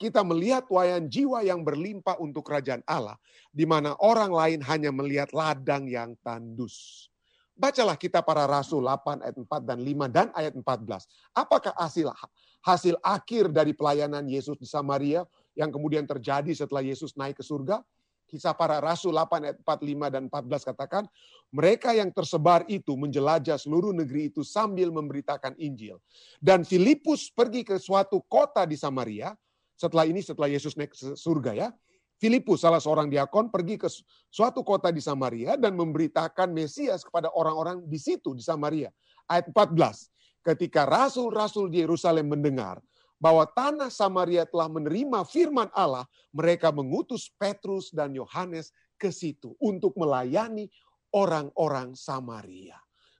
Kita 0.00 0.24
melihat 0.24 0.64
wayan 0.72 1.12
jiwa 1.12 1.44
yang 1.44 1.60
berlimpah 1.60 2.16
untuk 2.24 2.48
kerajaan 2.48 2.80
Allah, 2.88 3.20
di 3.52 3.68
mana 3.68 3.92
orang 4.00 4.32
lain 4.32 4.60
hanya 4.64 4.88
melihat 4.88 5.28
ladang 5.36 5.84
yang 5.84 6.16
tandus. 6.24 7.08
Bacalah 7.56 7.96
kita 7.96 8.20
para 8.20 8.44
rasul 8.44 8.84
8 8.84 9.24
ayat 9.24 9.36
4 9.36 9.64
dan 9.64 9.78
5 9.80 10.08
dan 10.08 10.28
ayat 10.36 10.52
14. 10.56 11.08
Apakah 11.36 11.72
hasil 11.76 12.12
hasil 12.60 12.94
akhir 13.00 13.52
dari 13.52 13.72
pelayanan 13.72 14.24
Yesus 14.28 14.60
di 14.60 14.68
Samaria 14.68 15.24
yang 15.56 15.72
kemudian 15.72 16.04
terjadi 16.04 16.52
setelah 16.52 16.84
Yesus 16.84 17.16
naik 17.16 17.40
ke 17.40 17.44
surga? 17.44 17.80
Kisah 18.26 18.58
para 18.58 18.82
rasul 18.82 19.14
8 19.14 19.46
ayat 19.46 19.58
45 19.62 20.10
dan 20.10 20.22
14 20.26 20.68
katakan, 20.74 21.04
mereka 21.54 21.94
yang 21.94 22.10
tersebar 22.10 22.66
itu 22.66 22.98
menjelajah 22.98 23.54
seluruh 23.54 23.94
negeri 23.94 24.34
itu 24.34 24.42
sambil 24.42 24.90
memberitakan 24.90 25.54
Injil. 25.62 26.02
Dan 26.42 26.66
Filipus 26.66 27.30
pergi 27.30 27.62
ke 27.62 27.78
suatu 27.78 28.18
kota 28.26 28.66
di 28.66 28.74
Samaria, 28.74 29.30
setelah 29.78 30.10
ini 30.10 30.18
setelah 30.26 30.50
Yesus 30.50 30.74
naik 30.74 30.90
surga 30.94 31.52
ya, 31.54 31.68
Filipus, 32.16 32.64
salah 32.64 32.80
seorang 32.80 33.12
diakon, 33.12 33.52
pergi 33.52 33.76
ke 33.76 33.92
suatu 34.32 34.64
kota 34.64 34.88
di 34.88 35.04
Samaria 35.04 35.54
dan 35.60 35.76
memberitakan 35.76 36.48
Mesias 36.48 37.04
kepada 37.04 37.28
orang-orang 37.28 37.84
di 37.84 38.00
situ, 38.00 38.32
di 38.32 38.40
Samaria. 38.40 38.88
Ayat 39.28 39.52
14, 39.52 40.08
ketika 40.40 40.88
rasul-rasul 40.88 41.68
di 41.68 41.84
Yerusalem 41.84 42.32
mendengar 42.32 42.80
bahwa 43.16 43.48
tanah 43.48 43.88
Samaria 43.88 44.44
telah 44.44 44.68
menerima 44.68 45.24
firman 45.24 45.72
Allah, 45.72 46.04
mereka 46.32 46.68
mengutus 46.68 47.32
Petrus 47.40 47.88
dan 47.92 48.12
Yohanes 48.12 48.72
ke 49.00 49.08
situ 49.08 49.56
untuk 49.60 49.96
melayani 49.96 50.68
orang-orang 51.12 51.96
Samaria. 51.96 52.76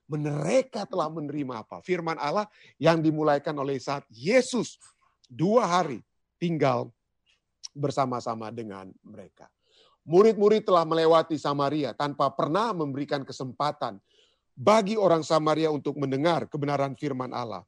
Mereka 0.07 0.87
telah 0.87 1.11
menerima 1.11 1.67
apa? 1.67 1.83
Firman 1.83 2.15
Allah 2.15 2.47
yang 2.79 3.03
dimulaikan 3.03 3.57
oleh 3.59 3.75
saat 3.75 4.07
Yesus 4.07 4.79
dua 5.27 5.67
hari 5.67 5.99
tinggal 6.39 6.93
bersama-sama 7.75 8.47
dengan 8.53 8.87
mereka. 9.03 9.51
Murid-murid 10.07 10.63
telah 10.63 10.87
melewati 10.87 11.35
Samaria 11.35 11.91
tanpa 11.91 12.31
pernah 12.31 12.71
memberikan 12.71 13.27
kesempatan 13.27 13.99
bagi 14.55 14.95
orang 14.95 15.21
Samaria 15.21 15.67
untuk 15.67 15.99
mendengar 15.99 16.47
kebenaran 16.47 16.95
firman 16.95 17.35
Allah. 17.35 17.67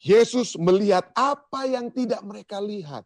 Yesus 0.00 0.56
melihat 0.56 1.12
apa 1.12 1.68
yang 1.68 1.92
tidak 1.92 2.24
mereka 2.24 2.56
lihat. 2.56 3.04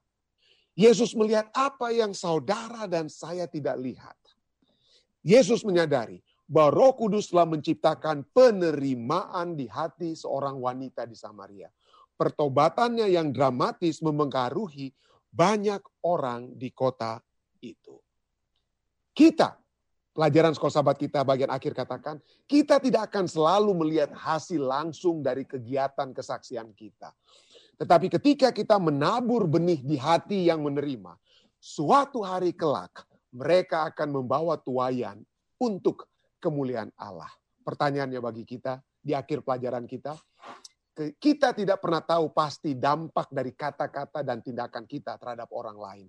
Yesus 0.79 1.15
melihat 1.15 1.51
apa 1.55 1.91
yang 1.91 2.15
saudara 2.15 2.87
dan 2.87 3.11
saya 3.11 3.47
tidak 3.51 3.79
lihat. 3.79 4.19
Yesus 5.23 5.63
menyadari 5.67 6.23
bahwa 6.45 6.71
Roh 6.75 6.93
Kudus 6.95 7.31
telah 7.31 7.49
menciptakan 7.49 8.27
penerimaan 8.31 9.59
di 9.59 9.67
hati 9.67 10.15
seorang 10.15 10.61
wanita 10.61 11.07
di 11.09 11.17
Samaria. 11.17 11.71
Pertobatannya 12.15 13.11
yang 13.11 13.35
dramatis 13.35 13.99
mempengaruhi 13.99 14.95
banyak 15.35 15.83
orang 16.07 16.55
di 16.55 16.71
kota 16.71 17.19
itu. 17.59 17.99
Kita, 19.11 19.59
pelajaran 20.15 20.55
sekolah 20.55 20.75
sahabat 20.81 20.97
kita 20.97 21.27
bagian 21.27 21.51
akhir 21.51 21.75
katakan, 21.75 22.23
kita 22.47 22.79
tidak 22.79 23.11
akan 23.11 23.27
selalu 23.27 23.75
melihat 23.75 24.15
hasil 24.15 24.63
langsung 24.63 25.21
dari 25.21 25.43
kegiatan 25.43 26.15
kesaksian 26.15 26.71
kita. 26.73 27.11
Tetapi 27.75 28.07
ketika 28.07 28.55
kita 28.55 28.79
menabur 28.79 29.51
benih 29.51 29.83
di 29.83 29.99
hati 29.99 30.47
yang 30.47 30.63
menerima, 30.63 31.19
suatu 31.59 32.23
hari 32.23 32.55
kelak 32.55 33.03
mereka 33.35 33.91
akan 33.91 34.23
membawa 34.23 34.55
tuayan 34.55 35.19
untuk 35.59 36.07
kemuliaan 36.39 36.95
Allah. 36.95 37.29
Pertanyaannya 37.67 38.23
bagi 38.23 38.47
kita 38.47 38.79
di 39.03 39.11
akhir 39.11 39.43
pelajaran 39.43 39.91
kita, 39.91 40.15
kita 41.19 41.51
tidak 41.51 41.83
pernah 41.83 41.99
tahu 41.99 42.31
pasti 42.31 42.79
dampak 42.79 43.27
dari 43.35 43.51
kata-kata 43.51 44.23
dan 44.23 44.39
tindakan 44.39 44.87
kita 44.87 45.19
terhadap 45.19 45.51
orang 45.51 45.75
lain. 45.75 46.07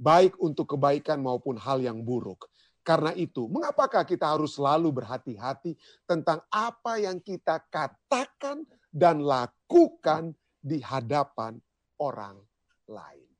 Baik 0.00 0.40
untuk 0.40 0.72
kebaikan 0.72 1.20
maupun 1.20 1.60
hal 1.60 1.84
yang 1.84 2.00
buruk. 2.00 2.48
Karena 2.82 3.14
itu, 3.14 3.46
mengapakah 3.46 4.02
kita 4.02 4.34
harus 4.34 4.58
selalu 4.58 4.90
berhati-hati 4.90 5.78
tentang 6.02 6.42
apa 6.50 6.98
yang 6.98 7.22
kita 7.22 7.62
katakan 7.70 8.66
dan 8.90 9.22
lakukan 9.22 10.34
di 10.58 10.82
hadapan 10.82 11.62
orang 12.02 12.42
lain? 12.90 13.30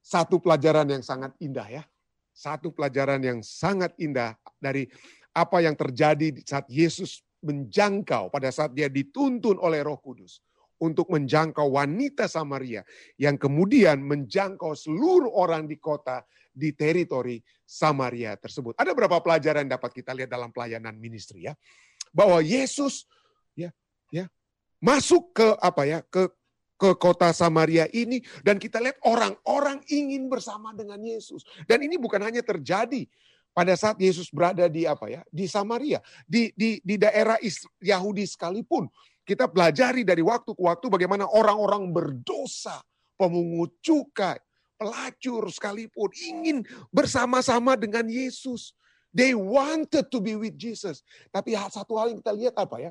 Satu 0.00 0.40
pelajaran 0.40 0.88
yang 0.88 1.04
sangat 1.04 1.36
indah 1.44 1.68
ya. 1.68 1.84
Satu 2.32 2.72
pelajaran 2.72 3.20
yang 3.20 3.44
sangat 3.44 3.92
indah 4.00 4.32
dari 4.56 4.88
apa 5.36 5.60
yang 5.60 5.76
terjadi 5.76 6.40
saat 6.42 6.64
Yesus 6.72 7.20
menjangkau 7.44 8.32
pada 8.32 8.48
saat 8.48 8.72
dia 8.72 8.88
dituntun 8.88 9.60
oleh 9.60 9.84
Roh 9.84 10.00
Kudus 10.00 10.40
untuk 10.80 11.12
menjangkau 11.12 11.76
wanita 11.76 12.24
Samaria 12.26 12.80
yang 13.20 13.36
kemudian 13.36 14.00
menjangkau 14.00 14.72
seluruh 14.72 15.28
orang 15.28 15.68
di 15.68 15.76
kota 15.76 16.24
di 16.50 16.72
teritori 16.74 17.38
Samaria 17.62 18.34
tersebut. 18.40 18.74
Ada 18.80 18.96
berapa 18.96 19.20
pelajaran 19.22 19.68
yang 19.68 19.76
dapat 19.78 19.92
kita 19.94 20.16
lihat 20.16 20.32
dalam 20.32 20.50
pelayanan 20.50 20.96
ministry 20.96 21.46
ya? 21.46 21.54
Bahwa 22.10 22.42
Yesus 22.42 23.06
ya 23.54 23.70
ya 24.10 24.26
masuk 24.82 25.36
ke 25.36 25.48
apa 25.60 25.82
ya 25.86 25.98
ke 26.08 26.32
ke 26.80 26.96
kota 26.96 27.28
Samaria 27.36 27.84
ini 27.92 28.24
dan 28.40 28.56
kita 28.56 28.80
lihat 28.80 28.96
orang-orang 29.04 29.84
ingin 29.92 30.32
bersama 30.32 30.72
dengan 30.72 30.98
Yesus. 31.04 31.44
Dan 31.68 31.84
ini 31.84 32.00
bukan 32.00 32.24
hanya 32.24 32.40
terjadi 32.40 33.04
pada 33.52 33.76
saat 33.76 34.00
Yesus 34.00 34.30
berada 34.32 34.64
di 34.70 34.86
apa 34.86 35.10
ya 35.10 35.20
di 35.28 35.44
Samaria 35.50 36.00
di 36.24 36.54
di 36.54 36.78
di 36.80 36.94
daerah 36.96 37.36
Yahudi 37.82 38.24
sekalipun 38.24 38.86
kita 39.30 39.46
pelajari 39.46 40.02
dari 40.02 40.26
waktu 40.26 40.50
ke 40.50 40.62
waktu 40.66 40.90
bagaimana 40.90 41.30
orang-orang 41.30 41.94
berdosa 41.94 42.82
pemungut 43.14 43.70
cukai 43.78 44.42
pelacur 44.80 45.44
sekalipun 45.52 46.08
ingin 46.18 46.64
bersama-sama 46.88 47.76
dengan 47.76 48.08
Yesus. 48.08 48.72
They 49.12 49.36
wanted 49.36 50.08
to 50.08 50.18
be 50.18 50.34
with 50.34 50.56
Jesus. 50.56 51.04
Tapi 51.28 51.52
satu 51.54 52.00
hal 52.00 52.10
yang 52.10 52.18
kita 52.24 52.32
lihat 52.32 52.54
apa 52.56 52.90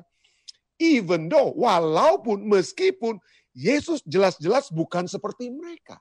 Even 0.80 1.28
though 1.28 1.52
walaupun 1.58 2.46
meskipun 2.46 3.20
Yesus 3.52 4.00
jelas-jelas 4.06 4.70
bukan 4.72 5.10
seperti 5.10 5.50
mereka. 5.50 5.98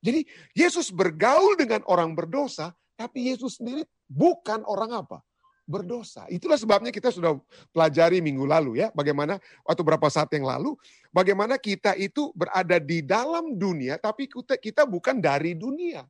Jadi 0.00 0.24
Yesus 0.56 0.88
bergaul 0.90 1.54
dengan 1.54 1.84
orang 1.86 2.16
berdosa 2.16 2.72
tapi 2.96 3.30
Yesus 3.30 3.60
sendiri 3.60 3.84
bukan 4.08 4.64
orang 4.64 5.04
apa? 5.04 5.20
Berdosa. 5.64 6.28
Itulah 6.28 6.60
sebabnya 6.60 6.92
kita 6.92 7.08
sudah 7.08 7.40
pelajari 7.72 8.20
minggu 8.20 8.44
lalu 8.44 8.84
ya. 8.84 8.92
Bagaimana 8.92 9.40
waktu 9.64 9.80
berapa 9.80 10.06
saat 10.12 10.28
yang 10.36 10.44
lalu. 10.44 10.76
Bagaimana 11.08 11.56
kita 11.56 11.96
itu 11.96 12.28
berada 12.36 12.76
di 12.76 13.00
dalam 13.00 13.56
dunia 13.56 13.96
tapi 13.96 14.28
kita, 14.28 14.60
kita 14.60 14.82
bukan 14.84 15.18
dari 15.24 15.56
dunia. 15.56 16.04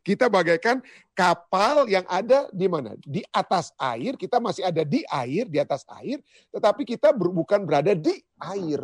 Kita 0.00 0.32
bagaikan 0.32 0.80
kapal 1.12 1.84
yang 1.84 2.08
ada 2.08 2.48
di 2.56 2.64
mana? 2.70 2.96
Di 3.04 3.20
atas 3.28 3.76
air, 3.76 4.16
kita 4.16 4.40
masih 4.40 4.64
ada 4.64 4.80
di 4.80 5.04
air, 5.04 5.44
di 5.44 5.60
atas 5.60 5.84
air, 6.00 6.24
tetapi 6.48 6.88
kita 6.88 7.12
bukan 7.12 7.68
berada 7.68 7.92
di 7.92 8.16
air. 8.40 8.80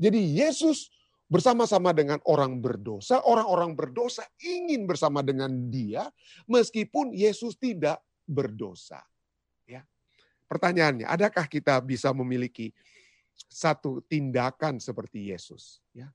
Jadi 0.00 0.40
Yesus 0.40 0.88
bersama-sama 1.26 1.90
dengan 1.92 2.22
orang 2.24 2.62
berdosa, 2.62 3.20
orang-orang 3.26 3.76
berdosa 3.76 4.24
ingin 4.40 4.86
bersama 4.88 5.20
dengan 5.20 5.50
dia 5.68 6.08
meskipun 6.46 7.12
Yesus 7.12 7.58
tidak 7.58 8.00
berdosa. 8.24 9.02
Ya. 10.46 10.50
Pertanyaannya, 10.54 11.06
adakah 11.10 11.50
kita 11.50 11.82
bisa 11.82 12.14
memiliki 12.14 12.70
satu 13.50 13.98
tindakan 14.06 14.78
seperti 14.78 15.34
Yesus, 15.34 15.82
ya? 15.90 16.06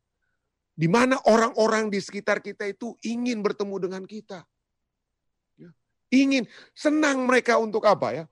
Di 0.71 0.87
mana 0.87 1.19
orang-orang 1.27 1.91
di 1.91 1.99
sekitar 1.99 2.39
kita 2.39 2.63
itu 2.63 2.95
ingin 3.03 3.43
bertemu 3.43 3.75
dengan 3.77 4.03
kita. 4.07 4.47
Ya. 5.59 5.69
Ingin 6.15 6.47
senang 6.71 7.27
mereka 7.27 7.59
untuk 7.59 7.83
apa 7.83 8.15
ya? 8.15 8.25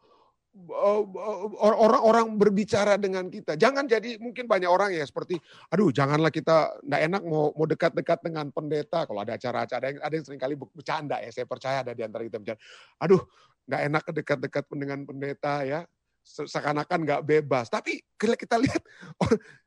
Orang-orang 1.62 2.34
berbicara 2.40 2.98
dengan 2.98 3.30
kita. 3.30 3.54
Jangan 3.54 3.86
jadi 3.86 4.18
mungkin 4.18 4.50
banyak 4.50 4.66
orang 4.66 4.90
ya 4.96 5.06
seperti, 5.06 5.38
aduh 5.70 5.94
janganlah 5.94 6.34
kita 6.34 6.80
nggak 6.82 7.02
enak 7.06 7.22
mau 7.28 7.54
mau 7.54 7.68
dekat-dekat 7.70 8.20
dengan 8.26 8.50
pendeta. 8.50 9.06
Kalau 9.06 9.22
ada 9.22 9.38
acara-acara 9.38 9.78
ada 9.78 9.88
yang, 9.94 10.02
ada 10.02 10.14
yang 10.18 10.26
sering 10.26 10.42
kali 10.42 10.56
bercanda 10.58 11.22
ya, 11.22 11.30
saya 11.30 11.46
percaya 11.46 11.86
ada 11.86 11.94
di 11.94 12.02
antara 12.02 12.26
kita 12.26 12.42
bercanda. 12.42 12.60
Aduh 12.98 13.22
nggak 13.70 13.82
enak 13.86 14.04
dekat-dekat 14.10 14.66
dengan 14.74 15.06
pendeta 15.06 15.62
ya, 15.62 15.86
seakan-akan 16.26 17.06
nggak 17.06 17.22
bebas. 17.22 17.70
Tapi 17.70 18.02
kita 18.18 18.58
lihat 18.58 18.82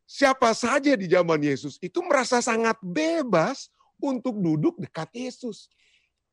siapa 0.02 0.50
saja 0.52 0.98
di 0.98 1.06
zaman 1.06 1.38
Yesus 1.38 1.78
itu 1.78 2.02
merasa 2.02 2.42
sangat 2.42 2.76
bebas 2.82 3.70
untuk 4.02 4.34
duduk 4.42 4.74
dekat 4.82 5.08
Yesus 5.14 5.70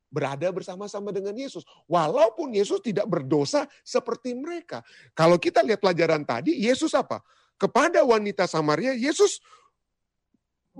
berada 0.09 0.49
bersama-sama 0.49 1.13
dengan 1.13 1.37
Yesus. 1.37 1.61
Walaupun 1.85 2.57
Yesus 2.57 2.81
tidak 2.81 3.05
berdosa 3.05 3.69
seperti 3.85 4.33
mereka. 4.33 4.81
Kalau 5.13 5.37
kita 5.37 5.61
lihat 5.61 5.77
pelajaran 5.77 6.25
tadi, 6.25 6.57
Yesus 6.57 6.97
apa? 6.97 7.21
Kepada 7.61 8.01
wanita 8.01 8.49
Samaria, 8.49 8.97
Yesus 8.97 9.37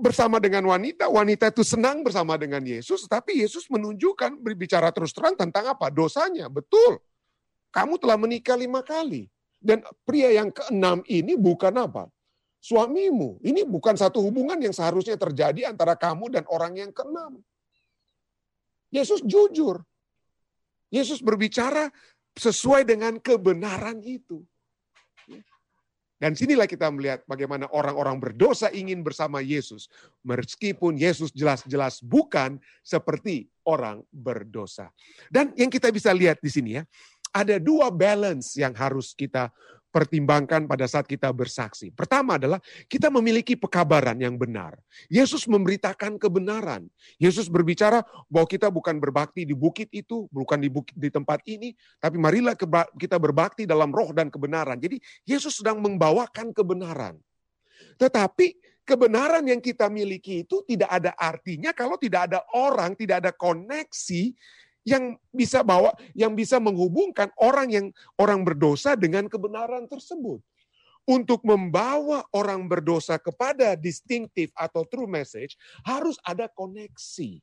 bersama 0.00 0.40
dengan 0.40 0.64
wanita, 0.66 1.06
wanita 1.06 1.52
itu 1.52 1.62
senang 1.62 2.00
bersama 2.00 2.34
dengan 2.40 2.64
Yesus, 2.64 3.04
tapi 3.06 3.44
Yesus 3.44 3.68
menunjukkan 3.68 4.40
berbicara 4.40 4.90
terus 4.90 5.14
terang 5.14 5.36
tentang 5.38 5.70
apa? 5.70 5.92
Dosanya, 5.92 6.48
betul. 6.48 6.98
Kamu 7.70 8.00
telah 8.02 8.18
menikah 8.18 8.58
lima 8.58 8.82
kali. 8.82 9.30
Dan 9.60 9.84
pria 10.08 10.32
yang 10.32 10.48
keenam 10.48 11.04
ini 11.04 11.36
bukan 11.36 11.76
apa? 11.76 12.08
Suamimu. 12.64 13.44
Ini 13.44 13.68
bukan 13.68 13.92
satu 13.92 14.24
hubungan 14.24 14.56
yang 14.56 14.72
seharusnya 14.72 15.20
terjadi 15.20 15.68
antara 15.68 15.94
kamu 15.94 16.32
dan 16.32 16.44
orang 16.48 16.80
yang 16.80 16.90
keenam. 16.90 17.44
Yesus 18.88 19.22
jujur. 19.22 19.84
Yesus 20.90 21.22
berbicara 21.22 21.92
sesuai 22.34 22.88
dengan 22.88 23.20
kebenaran 23.20 24.02
itu. 24.02 24.42
Dan 26.20 26.36
sinilah 26.36 26.68
kita 26.68 26.92
melihat 26.92 27.24
bagaimana 27.24 27.64
orang-orang 27.72 28.20
berdosa 28.20 28.68
ingin 28.76 29.00
bersama 29.00 29.40
Yesus. 29.40 29.88
Meskipun 30.20 31.00
Yesus 31.00 31.32
jelas-jelas 31.32 32.04
bukan 32.04 32.60
seperti 32.84 33.48
orang 33.64 34.04
berdosa. 34.12 34.92
Dan 35.32 35.56
yang 35.56 35.72
kita 35.72 35.88
bisa 35.88 36.12
lihat 36.12 36.36
di 36.44 36.52
sini 36.52 36.76
ya, 36.76 36.84
ada 37.32 37.56
dua 37.56 37.88
balance 37.88 38.52
yang 38.60 38.76
harus 38.76 39.16
kita 39.16 39.48
pertimbangkan 39.90 40.70
pada 40.70 40.86
saat 40.86 41.04
kita 41.04 41.28
bersaksi. 41.34 41.90
Pertama 41.90 42.38
adalah 42.38 42.62
kita 42.86 43.10
memiliki 43.10 43.58
pekabaran 43.58 44.16
yang 44.16 44.38
benar. 44.38 44.78
Yesus 45.10 45.50
memberitakan 45.50 46.16
kebenaran. 46.16 46.86
Yesus 47.18 47.50
berbicara 47.50 48.06
bahwa 48.30 48.46
kita 48.46 48.70
bukan 48.70 49.02
berbakti 49.02 49.42
di 49.42 49.52
bukit 49.52 49.90
itu, 49.90 50.30
bukan 50.30 50.62
di 50.62 50.70
bukit 50.70 50.94
di 50.94 51.10
tempat 51.10 51.42
ini, 51.50 51.74
tapi 51.98 52.16
marilah 52.16 52.54
kita 52.96 53.18
berbakti 53.18 53.66
dalam 53.66 53.90
roh 53.90 54.14
dan 54.14 54.30
kebenaran. 54.30 54.78
Jadi 54.78 55.02
Yesus 55.26 55.58
sedang 55.58 55.82
membawakan 55.82 56.54
kebenaran. 56.54 57.18
Tetapi 57.98 58.56
kebenaran 58.86 59.44
yang 59.44 59.58
kita 59.58 59.90
miliki 59.90 60.46
itu 60.46 60.62
tidak 60.64 60.90
ada 60.90 61.12
artinya 61.18 61.74
kalau 61.74 61.98
tidak 61.98 62.30
ada 62.30 62.40
orang, 62.54 62.94
tidak 62.94 63.26
ada 63.26 63.32
koneksi 63.34 64.34
yang 64.84 65.16
bisa 65.30 65.60
bawa 65.60 65.92
yang 66.16 66.32
bisa 66.32 66.56
menghubungkan 66.56 67.28
orang 67.36 67.68
yang 67.68 67.86
orang 68.16 68.40
berdosa 68.44 68.96
dengan 68.96 69.28
kebenaran 69.28 69.84
tersebut. 69.86 70.40
Untuk 71.08 71.42
membawa 71.42 72.22
orang 72.30 72.70
berdosa 72.70 73.18
kepada 73.18 73.74
distinctive 73.74 74.52
atau 74.54 74.86
true 74.86 75.10
message 75.10 75.58
harus 75.82 76.20
ada 76.22 76.46
koneksi. 76.46 77.40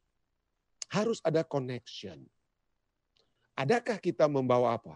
Harus 0.87 1.19
ada 1.19 1.43
connection. 1.43 2.23
Adakah 3.57 3.99
kita 3.99 4.29
membawa 4.29 4.77
apa? 4.77 4.95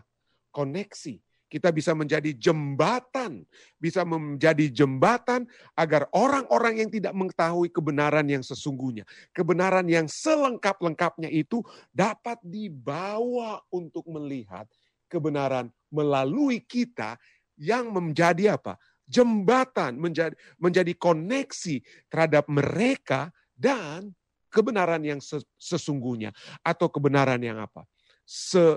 Koneksi 0.55 1.19
kita 1.51 1.67
bisa 1.75 1.91
menjadi 1.91 2.31
jembatan, 2.31 3.43
bisa 3.75 4.07
menjadi 4.07 4.71
jembatan 4.71 5.43
agar 5.75 6.07
orang-orang 6.15 6.79
yang 6.79 6.87
tidak 6.87 7.11
mengetahui 7.11 7.67
kebenaran 7.67 8.23
yang 8.23 8.39
sesungguhnya, 8.39 9.03
kebenaran 9.35 9.83
yang 9.91 10.07
selengkap-lengkapnya 10.07 11.27
itu 11.27 11.59
dapat 11.91 12.39
dibawa 12.39 13.59
untuk 13.67 14.07
melihat 14.07 14.63
kebenaran 15.11 15.67
melalui 15.91 16.63
kita 16.63 17.19
yang 17.59 17.91
menjadi 17.91 18.55
apa? 18.55 18.79
Jembatan, 19.11 19.99
menjadi 19.99 20.39
menjadi 20.55 20.95
koneksi 20.95 21.83
terhadap 22.07 22.47
mereka 22.47 23.27
dan 23.51 24.15
kebenaran 24.47 25.03
yang 25.03 25.19
sesungguhnya 25.59 26.31
atau 26.63 26.87
kebenaran 26.87 27.43
yang 27.43 27.59
apa? 27.59 27.83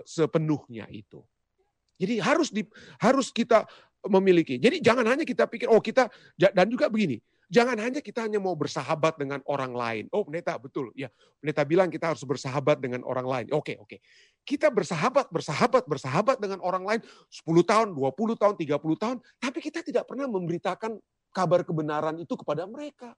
sepenuhnya 0.03 0.91
itu. 0.91 1.23
Jadi 1.99 2.19
harus 2.19 2.49
di, 2.51 2.63
harus 2.99 3.31
kita 3.31 3.65
memiliki. 4.09 4.61
Jadi 4.61 4.85
jangan 4.85 5.07
hanya 5.09 5.25
kita 5.25 5.49
pikir 5.49 5.71
oh 5.71 5.81
kita 5.81 6.11
dan 6.37 6.67
juga 6.69 6.93
begini. 6.93 7.21
Jangan 7.53 7.77
hanya 7.77 8.01
kita 8.01 8.25
hanya 8.25 8.41
mau 8.41 8.57
bersahabat 8.57 9.21
dengan 9.21 9.39
orang 9.45 9.73
lain. 9.77 10.05
Oh 10.11 10.25
pendeta 10.25 10.57
betul. 10.57 10.91
Ya, 10.97 11.13
pendeta 11.39 11.63
bilang 11.63 11.93
kita 11.93 12.11
harus 12.11 12.25
bersahabat 12.25 12.81
dengan 12.81 13.05
orang 13.05 13.27
lain. 13.29 13.47
Oke, 13.53 13.77
oke. 13.79 14.01
Kita 14.43 14.73
bersahabat, 14.73 15.29
bersahabat, 15.29 15.85
bersahabat 15.85 16.37
dengan 16.41 16.61
orang 16.65 16.85
lain 16.85 17.01
10 17.31 17.45
tahun, 17.65 17.89
20 17.97 18.41
tahun, 18.41 18.55
30 18.59 19.03
tahun, 19.03 19.17
tapi 19.41 19.59
kita 19.61 19.81
tidak 19.85 20.05
pernah 20.09 20.29
memberitakan 20.29 20.99
kabar 21.33 21.65
kebenaran 21.65 22.17
itu 22.21 22.35
kepada 22.37 22.65
mereka 22.65 23.13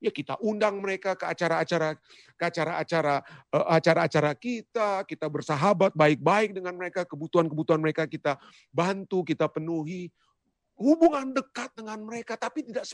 ya 0.00 0.08
kita 0.08 0.40
undang 0.40 0.80
mereka 0.80 1.12
ke 1.14 1.28
acara-acara 1.28 1.94
ke 2.34 2.44
acara-acara 2.48 3.20
eh, 3.52 3.66
acara-acara 3.76 4.32
kita, 4.34 5.04
kita 5.04 5.28
bersahabat 5.28 5.92
baik-baik 5.92 6.56
dengan 6.56 6.74
mereka, 6.74 7.04
kebutuhan-kebutuhan 7.04 7.78
mereka 7.78 8.08
kita 8.08 8.40
bantu, 8.72 9.22
kita 9.22 9.46
penuhi 9.46 10.08
hubungan 10.80 11.36
dekat 11.36 11.76
dengan 11.76 12.00
mereka, 12.00 12.40
tapi 12.40 12.64
tidak 12.64 12.88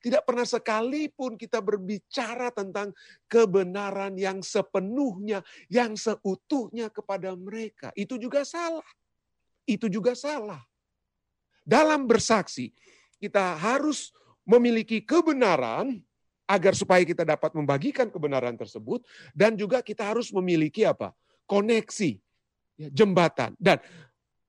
tidak 0.00 0.22
pernah 0.24 0.48
sekalipun 0.48 1.36
kita 1.36 1.60
berbicara 1.60 2.48
tentang 2.48 2.96
kebenaran 3.28 4.16
yang 4.16 4.40
sepenuhnya, 4.40 5.44
yang 5.68 5.92
seutuhnya 6.00 6.88
kepada 6.88 7.36
mereka. 7.36 7.92
Itu 7.92 8.16
juga 8.16 8.40
salah. 8.48 8.88
Itu 9.68 9.92
juga 9.92 10.16
salah. 10.16 10.64
Dalam 11.60 12.08
bersaksi, 12.08 12.72
kita 13.20 13.60
harus 13.60 14.16
memiliki 14.46 15.04
kebenaran 15.04 16.05
agar 16.46 16.72
supaya 16.78 17.02
kita 17.02 17.26
dapat 17.26 17.52
membagikan 17.52 18.06
kebenaran 18.06 18.54
tersebut 18.54 19.02
dan 19.34 19.58
juga 19.58 19.82
kita 19.82 20.06
harus 20.06 20.30
memiliki 20.30 20.86
apa? 20.86 21.10
koneksi, 21.46 22.18
ya, 22.74 22.88
jembatan. 22.90 23.54
Dan 23.56 23.78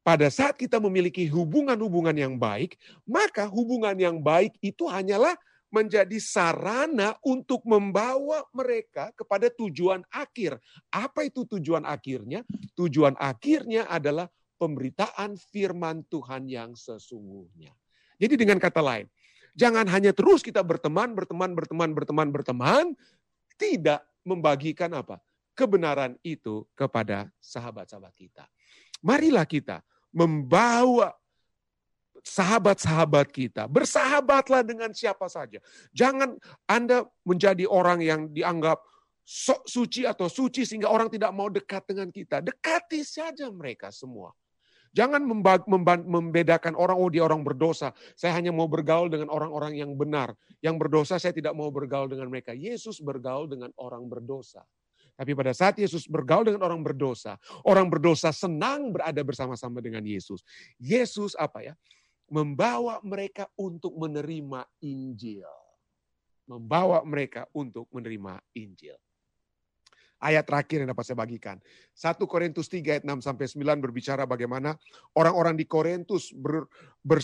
pada 0.02 0.28
saat 0.34 0.58
kita 0.58 0.82
memiliki 0.82 1.30
hubungan-hubungan 1.30 2.18
yang 2.18 2.36
baik, 2.36 2.76
maka 3.06 3.46
hubungan 3.46 3.94
yang 3.94 4.18
baik 4.18 4.58
itu 4.66 4.90
hanyalah 4.90 5.38
menjadi 5.68 6.16
sarana 6.18 7.20
untuk 7.22 7.62
membawa 7.68 8.42
mereka 8.56 9.12
kepada 9.14 9.52
tujuan 9.52 10.02
akhir. 10.10 10.58
Apa 10.90 11.28
itu 11.28 11.44
tujuan 11.46 11.84
akhirnya? 11.84 12.42
Tujuan 12.74 13.20
akhirnya 13.20 13.84
adalah 13.92 14.32
pemberitaan 14.58 15.38
firman 15.38 16.08
Tuhan 16.08 16.50
yang 16.50 16.72
sesungguhnya. 16.74 17.76
Jadi 18.18 18.34
dengan 18.40 18.58
kata 18.58 18.82
lain, 18.82 19.06
Jangan 19.58 19.90
hanya 19.90 20.14
terus 20.14 20.46
kita 20.46 20.62
berteman, 20.62 21.18
berteman, 21.18 21.58
berteman, 21.58 21.90
berteman, 21.98 22.28
berteman, 22.30 22.86
tidak 23.58 24.06
membagikan 24.22 24.94
apa? 24.94 25.18
Kebenaran 25.58 26.14
itu 26.22 26.70
kepada 26.78 27.34
sahabat-sahabat 27.42 28.14
kita. 28.14 28.46
Marilah 29.02 29.50
kita 29.50 29.82
membawa 30.14 31.18
sahabat-sahabat 32.22 33.34
kita. 33.34 33.66
Bersahabatlah 33.66 34.62
dengan 34.62 34.94
siapa 34.94 35.26
saja. 35.26 35.58
Jangan 35.90 36.38
Anda 36.70 37.10
menjadi 37.26 37.66
orang 37.66 38.06
yang 38.06 38.30
dianggap 38.30 38.78
sok 39.28 39.68
suci 39.68 40.08
atau 40.08 40.32
suci 40.32 40.64
sehingga 40.64 40.88
orang 40.88 41.12
tidak 41.12 41.34
mau 41.36 41.50
dekat 41.52 41.84
dengan 41.90 42.14
kita. 42.14 42.40
Dekati 42.40 43.02
saja 43.04 43.50
mereka 43.50 43.90
semua. 43.90 44.32
Jangan 44.96 45.24
membedakan 46.06 46.74
orang, 46.76 46.98
oh 47.00 47.10
dia 47.12 47.24
orang 47.24 47.42
berdosa. 47.42 47.96
Saya 48.14 48.36
hanya 48.38 48.52
mau 48.52 48.68
bergaul 48.70 49.08
dengan 49.08 49.32
orang-orang 49.32 49.80
yang 49.80 49.96
benar. 49.96 50.36
Yang 50.60 50.76
berdosa 50.82 51.16
saya 51.18 51.34
tidak 51.34 51.56
mau 51.56 51.72
bergaul 51.72 52.12
dengan 52.12 52.28
mereka. 52.28 52.52
Yesus 52.56 53.00
bergaul 53.00 53.48
dengan 53.48 53.72
orang 53.80 54.06
berdosa. 54.06 54.64
Tapi 55.18 55.34
pada 55.34 55.50
saat 55.50 55.74
Yesus 55.82 56.06
bergaul 56.06 56.46
dengan 56.46 56.62
orang 56.62 56.86
berdosa, 56.86 57.42
orang 57.66 57.90
berdosa 57.90 58.30
senang 58.30 58.94
berada 58.94 59.18
bersama-sama 59.26 59.82
dengan 59.82 60.06
Yesus. 60.06 60.46
Yesus 60.78 61.34
apa 61.34 61.66
ya? 61.66 61.74
Membawa 62.30 63.02
mereka 63.02 63.50
untuk 63.58 63.98
menerima 63.98 64.68
Injil. 64.84 65.50
Membawa 66.46 67.02
mereka 67.02 67.50
untuk 67.56 67.90
menerima 67.90 68.40
Injil 68.54 69.00
ayat 70.18 70.44
terakhir 70.46 70.84
yang 70.84 70.90
dapat 70.92 71.04
saya 71.06 71.18
bagikan. 71.18 71.58
1 71.94 72.18
Korintus 72.26 72.68
3 72.70 73.00
ayat 73.00 73.04
6 73.06 73.22
sampai 73.22 73.46
9 73.50 73.84
berbicara 73.84 74.24
bagaimana 74.26 74.78
orang-orang 75.14 75.58
di 75.58 75.66
Korintus 75.66 76.34
ber, 76.34 76.66
ber, 77.06 77.22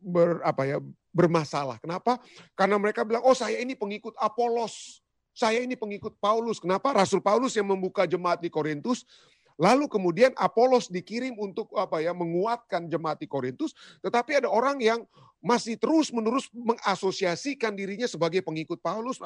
ber, 0.00 0.40
apa 0.44 0.62
ya, 0.68 0.78
bermasalah. 1.14 1.80
Kenapa? 1.80 2.20
Karena 2.52 2.76
mereka 2.76 3.06
bilang, 3.06 3.24
"Oh, 3.24 3.36
saya 3.36 3.60
ini 3.62 3.72
pengikut 3.78 4.18
Apolos. 4.20 5.00
Saya 5.34 5.62
ini 5.62 5.78
pengikut 5.78 6.18
Paulus." 6.18 6.60
Kenapa? 6.60 6.92
Rasul 6.92 7.22
Paulus 7.24 7.54
yang 7.56 7.70
membuka 7.70 8.04
jemaat 8.04 8.42
di 8.42 8.52
Korintus 8.52 9.06
Lalu 9.54 9.86
kemudian 9.86 10.34
Apolos 10.34 10.90
dikirim 10.90 11.38
untuk 11.38 11.70
apa 11.78 12.02
ya 12.02 12.10
menguatkan 12.10 12.90
jemaat 12.90 13.22
di 13.22 13.30
Korintus, 13.30 13.70
tetapi 14.02 14.42
ada 14.42 14.50
orang 14.50 14.82
yang 14.82 15.06
masih 15.44 15.76
terus-menerus 15.76 16.48
mengasosiasikan 16.50 17.76
dirinya 17.76 18.08
sebagai 18.08 18.42
pengikut 18.42 18.82
Paulus. 18.82 19.22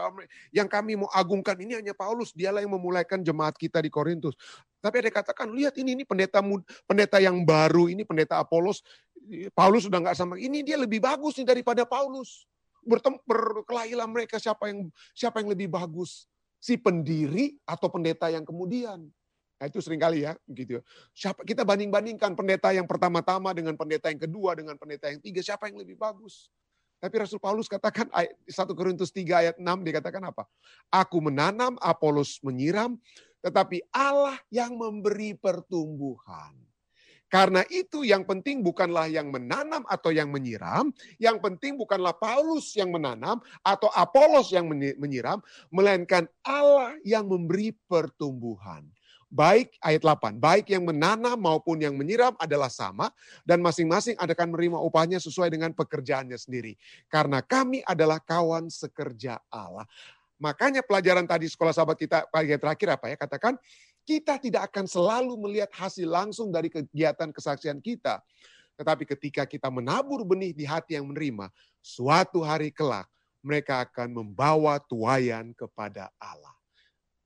Yang 0.52 0.68
kami 0.68 1.00
mau 1.00 1.08
agungkan 1.14 1.56
ini 1.56 1.80
hanya 1.80 1.94
Paulus, 1.96 2.36
dialah 2.36 2.60
yang 2.60 2.76
memulaikan 2.76 3.24
jemaat 3.24 3.56
kita 3.56 3.80
di 3.80 3.88
Korintus. 3.88 4.36
Tapi 4.84 5.00
ada 5.00 5.10
katakan, 5.10 5.48
lihat 5.54 5.78
ini 5.80 5.96
ini 5.96 6.04
pendeta 6.04 6.44
pendeta 6.84 7.18
yang 7.22 7.40
baru, 7.46 7.88
ini 7.88 8.04
pendeta 8.04 8.36
Apolos. 8.36 8.84
Paulus 9.56 9.88
sudah 9.88 10.02
nggak 10.02 10.18
sama, 10.18 10.36
ini 10.36 10.60
dia 10.60 10.76
lebih 10.76 11.00
bagus 11.00 11.40
nih 11.40 11.48
daripada 11.48 11.88
Paulus. 11.88 12.44
Berkelahilah 13.24 14.04
mereka 14.10 14.36
siapa 14.36 14.68
yang 14.68 14.92
siapa 15.16 15.40
yang 15.40 15.48
lebih 15.56 15.72
bagus, 15.72 16.28
si 16.60 16.76
pendiri 16.76 17.56
atau 17.64 17.88
pendeta 17.88 18.28
yang 18.28 18.44
kemudian. 18.44 19.08
Nah, 19.58 19.66
itu 19.66 19.82
sering 19.82 19.98
kali 19.98 20.22
ya, 20.22 20.38
gitu. 20.54 20.78
Siapa 21.10 21.42
kita 21.42 21.66
banding-bandingkan 21.66 22.38
pendeta 22.38 22.70
yang 22.70 22.86
pertama-tama 22.86 23.50
dengan 23.50 23.74
pendeta 23.74 24.06
yang 24.06 24.22
kedua 24.22 24.54
dengan 24.54 24.78
pendeta 24.78 25.10
yang 25.10 25.18
tiga, 25.18 25.42
siapa 25.42 25.66
yang 25.66 25.82
lebih 25.82 25.98
bagus? 25.98 26.46
Tapi 27.02 27.14
Rasul 27.18 27.42
Paulus 27.42 27.66
katakan 27.66 28.06
1 28.10 28.50
Korintus 28.74 29.10
3 29.10 29.22
ayat 29.34 29.56
6 29.58 29.66
dikatakan 29.82 30.30
apa? 30.30 30.46
Aku 30.90 31.18
menanam, 31.18 31.74
Apolos 31.82 32.38
menyiram, 32.42 32.98
tetapi 33.42 33.82
Allah 33.90 34.38
yang 34.50 34.78
memberi 34.78 35.34
pertumbuhan. 35.34 36.54
Karena 37.30 37.60
itu 37.70 38.02
yang 38.02 38.24
penting 38.24 38.62
bukanlah 38.62 39.06
yang 39.10 39.30
menanam 39.30 39.84
atau 39.90 40.10
yang 40.14 40.30
menyiram, 40.32 40.90
yang 41.22 41.38
penting 41.38 41.78
bukanlah 41.78 42.14
Paulus 42.14 42.74
yang 42.78 42.94
menanam 42.94 43.42
atau 43.62 43.90
Apolos 43.94 44.48
yang 44.54 44.66
menyiram, 44.70 45.38
melainkan 45.70 46.26
Allah 46.42 46.98
yang 47.02 47.26
memberi 47.26 47.74
pertumbuhan 47.86 48.86
baik 49.28 49.76
ayat 49.84 50.00
8, 50.00 50.40
baik 50.40 50.72
yang 50.72 50.88
menanam 50.88 51.36
maupun 51.36 51.76
yang 51.76 51.92
menyiram 51.92 52.32
adalah 52.40 52.72
sama 52.72 53.12
dan 53.44 53.60
masing-masing 53.60 54.16
akan 54.16 54.48
menerima 54.56 54.80
upahnya 54.80 55.20
sesuai 55.20 55.52
dengan 55.52 55.70
pekerjaannya 55.76 56.36
sendiri. 56.40 56.74
Karena 57.12 57.44
kami 57.44 57.84
adalah 57.84 58.18
kawan 58.24 58.72
sekerja 58.72 59.36
Allah. 59.52 59.84
Makanya 60.40 60.80
pelajaran 60.80 61.28
tadi 61.28 61.44
sekolah 61.50 61.76
sahabat 61.76 62.00
kita 62.00 62.24
bagian 62.32 62.56
terakhir 62.56 62.88
apa 62.96 63.06
ya? 63.12 63.16
Katakan 63.20 63.54
kita 64.08 64.40
tidak 64.40 64.72
akan 64.72 64.88
selalu 64.88 65.36
melihat 65.36 65.68
hasil 65.76 66.08
langsung 66.08 66.48
dari 66.48 66.72
kegiatan 66.72 67.28
kesaksian 67.28 67.84
kita. 67.84 68.24
Tetapi 68.80 69.04
ketika 69.04 69.44
kita 69.44 69.68
menabur 69.68 70.24
benih 70.24 70.54
di 70.54 70.64
hati 70.64 70.96
yang 70.96 71.10
menerima, 71.10 71.50
suatu 71.82 72.40
hari 72.40 72.70
kelak 72.72 73.10
mereka 73.42 73.84
akan 73.84 74.22
membawa 74.22 74.78
tuayan 74.78 75.52
kepada 75.52 76.08
Allah. 76.16 76.54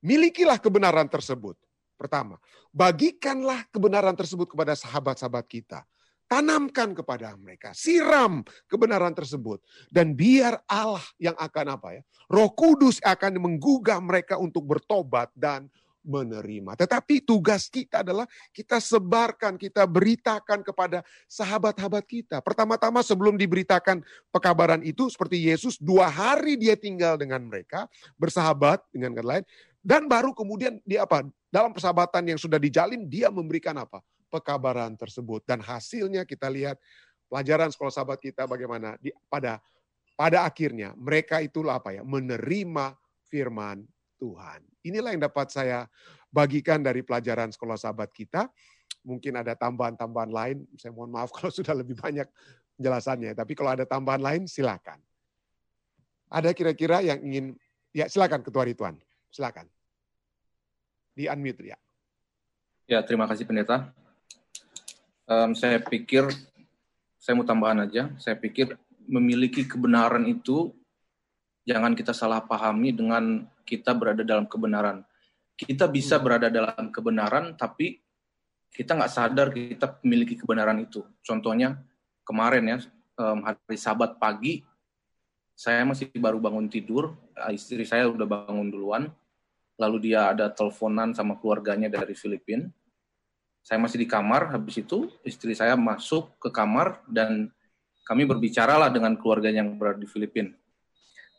Milikilah 0.02 0.58
kebenaran 0.58 1.06
tersebut 1.06 1.54
Pertama, 2.02 2.34
bagikanlah 2.74 3.62
kebenaran 3.70 4.18
tersebut 4.18 4.50
kepada 4.50 4.74
sahabat-sahabat 4.74 5.46
kita. 5.46 5.86
Tanamkan 6.26 6.98
kepada 6.98 7.30
mereka, 7.38 7.70
siram 7.70 8.42
kebenaran 8.66 9.14
tersebut. 9.14 9.62
Dan 9.86 10.18
biar 10.18 10.58
Allah 10.66 11.04
yang 11.22 11.38
akan 11.38 11.78
apa 11.78 11.88
ya, 11.94 12.02
roh 12.26 12.50
kudus 12.50 12.98
akan 13.06 13.38
menggugah 13.38 14.02
mereka 14.02 14.34
untuk 14.34 14.66
bertobat 14.66 15.30
dan 15.38 15.70
menerima. 16.02 16.74
Tetapi 16.74 17.22
tugas 17.22 17.70
kita 17.70 18.02
adalah 18.02 18.26
kita 18.50 18.82
sebarkan, 18.82 19.54
kita 19.54 19.86
beritakan 19.86 20.66
kepada 20.66 21.06
sahabat-sahabat 21.30 22.04
kita. 22.04 22.36
Pertama-tama 22.42 23.00
sebelum 23.06 23.38
diberitakan 23.38 24.02
pekabaran 24.34 24.82
itu 24.82 25.06
seperti 25.06 25.46
Yesus 25.46 25.78
dua 25.78 26.10
hari 26.10 26.58
dia 26.58 26.74
tinggal 26.74 27.14
dengan 27.14 27.46
mereka, 27.46 27.86
bersahabat 28.18 28.82
dengan 28.90 29.14
lain, 29.22 29.46
dan 29.82 30.06
baru 30.06 30.30
kemudian 30.30 30.78
dia 30.86 31.02
apa? 31.02 31.26
Dalam 31.50 31.74
persahabatan 31.74 32.22
yang 32.32 32.38
sudah 32.38 32.56
dijalin, 32.56 33.02
dia 33.10 33.28
memberikan 33.34 33.74
apa? 33.74 33.98
Pekabaran 34.30 34.94
tersebut. 34.94 35.42
Dan 35.42 35.58
hasilnya 35.58 36.22
kita 36.22 36.46
lihat 36.46 36.78
pelajaran 37.26 37.68
sekolah 37.74 37.90
sahabat 37.90 38.22
kita 38.22 38.46
bagaimana 38.46 38.94
di, 39.02 39.10
pada 39.26 39.58
pada 40.14 40.46
akhirnya 40.46 40.94
mereka 40.94 41.42
itulah 41.42 41.82
apa 41.82 41.98
ya? 41.98 42.06
Menerima 42.06 42.94
firman 43.26 43.82
Tuhan. 44.22 44.62
Inilah 44.86 45.18
yang 45.18 45.26
dapat 45.26 45.50
saya 45.50 45.90
bagikan 46.30 46.78
dari 46.78 47.02
pelajaran 47.02 47.50
sekolah 47.50 47.74
sahabat 47.74 48.14
kita. 48.14 48.46
Mungkin 49.02 49.34
ada 49.34 49.58
tambahan-tambahan 49.58 50.30
lain. 50.30 50.56
Saya 50.78 50.94
mohon 50.94 51.10
maaf 51.10 51.28
kalau 51.36 51.50
sudah 51.50 51.74
lebih 51.74 51.98
banyak 51.98 52.30
penjelasannya. 52.78 53.34
Tapi 53.34 53.52
kalau 53.58 53.74
ada 53.74 53.82
tambahan 53.82 54.22
lain, 54.22 54.42
silakan. 54.46 55.02
Ada 56.32 56.54
kira-kira 56.54 57.02
yang 57.02 57.18
ingin, 57.20 57.58
ya 57.92 58.08
silakan 58.08 58.40
Ketua 58.40 58.64
Rituan, 58.64 58.96
silakan 59.32 59.66
di 61.16 61.28
unmute 61.28 61.72
ya. 61.72 61.78
Ya, 62.88 63.00
terima 63.00 63.24
kasih 63.24 63.48
pendeta. 63.48 63.92
Um, 65.24 65.56
saya 65.56 65.80
pikir, 65.80 66.28
saya 67.16 67.32
mau 67.38 67.46
tambahan 67.46 67.88
aja, 67.88 68.12
saya 68.20 68.36
pikir 68.36 68.76
memiliki 69.08 69.64
kebenaran 69.64 70.28
itu 70.28 70.74
jangan 71.62 71.94
kita 71.94 72.10
salah 72.12 72.42
pahami 72.42 72.90
dengan 72.92 73.46
kita 73.62 73.94
berada 73.94 74.26
dalam 74.26 74.44
kebenaran. 74.50 75.06
Kita 75.54 75.86
bisa 75.86 76.18
hmm. 76.18 76.24
berada 76.26 76.48
dalam 76.50 76.90
kebenaran, 76.90 77.54
tapi 77.54 78.02
kita 78.72 78.96
nggak 78.98 79.12
sadar 79.12 79.52
kita 79.52 80.00
memiliki 80.02 80.34
kebenaran 80.34 80.80
itu. 80.82 81.04
Contohnya 81.22 81.78
kemarin 82.26 82.64
ya, 82.66 82.78
um, 83.20 83.46
hari 83.46 83.78
Sabat 83.78 84.18
pagi, 84.18 84.64
saya 85.54 85.86
masih 85.86 86.10
baru 86.18 86.42
bangun 86.42 86.66
tidur, 86.66 87.14
istri 87.54 87.86
saya 87.86 88.10
udah 88.10 88.26
bangun 88.26 88.72
duluan, 88.72 89.12
lalu 89.82 90.14
dia 90.14 90.30
ada 90.30 90.46
teleponan 90.46 91.10
sama 91.10 91.34
keluarganya 91.42 91.90
dari 91.90 92.14
Filipina. 92.14 92.70
Saya 93.66 93.82
masih 93.82 93.98
di 93.98 94.06
kamar, 94.06 94.54
habis 94.54 94.78
itu 94.78 95.10
istri 95.26 95.58
saya 95.58 95.74
masuk 95.74 96.30
ke 96.38 96.50
kamar 96.54 97.02
dan 97.10 97.50
kami 98.06 98.26
berbicaralah 98.26 98.90
dengan 98.90 99.18
keluarganya 99.18 99.62
yang 99.62 99.78
berada 99.78 99.98
di 99.98 100.06
Filipina. 100.06 100.54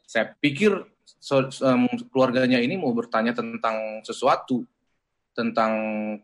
Saya 0.03 0.32
pikir 0.36 0.71
so, 1.03 1.47
um, 1.63 1.88
keluarganya 2.12 2.60
ini 2.60 2.79
mau 2.79 2.91
bertanya 2.95 3.36
tentang 3.36 4.03
sesuatu, 4.03 4.63
tentang 5.36 5.73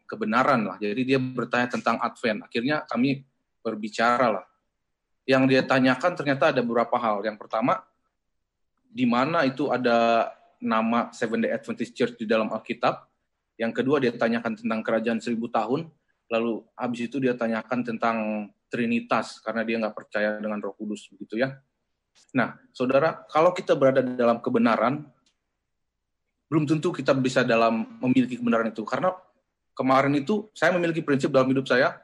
kebenaran 0.07 0.63
lah. 0.63 0.77
Jadi 0.79 1.03
dia 1.03 1.19
bertanya 1.19 1.67
tentang 1.67 1.99
Advent. 1.99 2.47
Akhirnya 2.47 2.87
kami 2.87 3.23
berbicara 3.59 4.39
lah. 4.39 4.45
Yang 5.27 5.43
dia 5.51 5.61
tanyakan 5.67 6.15
ternyata 6.15 6.55
ada 6.55 6.61
beberapa 6.63 6.95
hal. 6.95 7.21
Yang 7.27 7.37
pertama, 7.43 7.83
di 8.89 9.05
mana 9.05 9.45
itu 9.45 9.69
ada 9.69 10.31
nama 10.59 11.11
Seven 11.15 11.43
Day 11.43 11.51
Adventist 11.55 11.95
Church 11.95 12.15
di 12.19 12.27
dalam 12.27 12.51
Alkitab. 12.51 13.07
Yang 13.59 13.71
kedua 13.83 13.99
dia 13.99 14.11
tanyakan 14.15 14.55
tentang 14.55 14.79
kerajaan 14.83 15.19
seribu 15.19 15.51
tahun. 15.51 15.91
Lalu 16.29 16.63
habis 16.77 16.99
itu 17.09 17.17
dia 17.17 17.33
tanyakan 17.33 17.79
tentang 17.83 18.17
Trinitas 18.69 19.41
karena 19.41 19.65
dia 19.65 19.81
nggak 19.81 19.97
percaya 19.97 20.37
dengan 20.37 20.61
Roh 20.61 20.77
Kudus 20.77 21.09
begitu 21.09 21.41
ya. 21.41 21.57
Nah, 22.37 22.53
saudara, 22.69 23.25
kalau 23.25 23.49
kita 23.49 23.73
berada 23.73 24.05
dalam 24.05 24.37
kebenaran, 24.37 25.09
belum 26.45 26.69
tentu 26.69 26.93
kita 26.93 27.17
bisa 27.17 27.41
dalam 27.41 27.97
memiliki 27.97 28.37
kebenaran 28.37 28.69
itu. 28.69 28.85
Karena 28.85 29.09
kemarin 29.73 30.13
itu 30.21 30.53
saya 30.53 30.69
memiliki 30.77 31.01
prinsip 31.01 31.33
dalam 31.33 31.49
hidup 31.49 31.65
saya, 31.65 31.97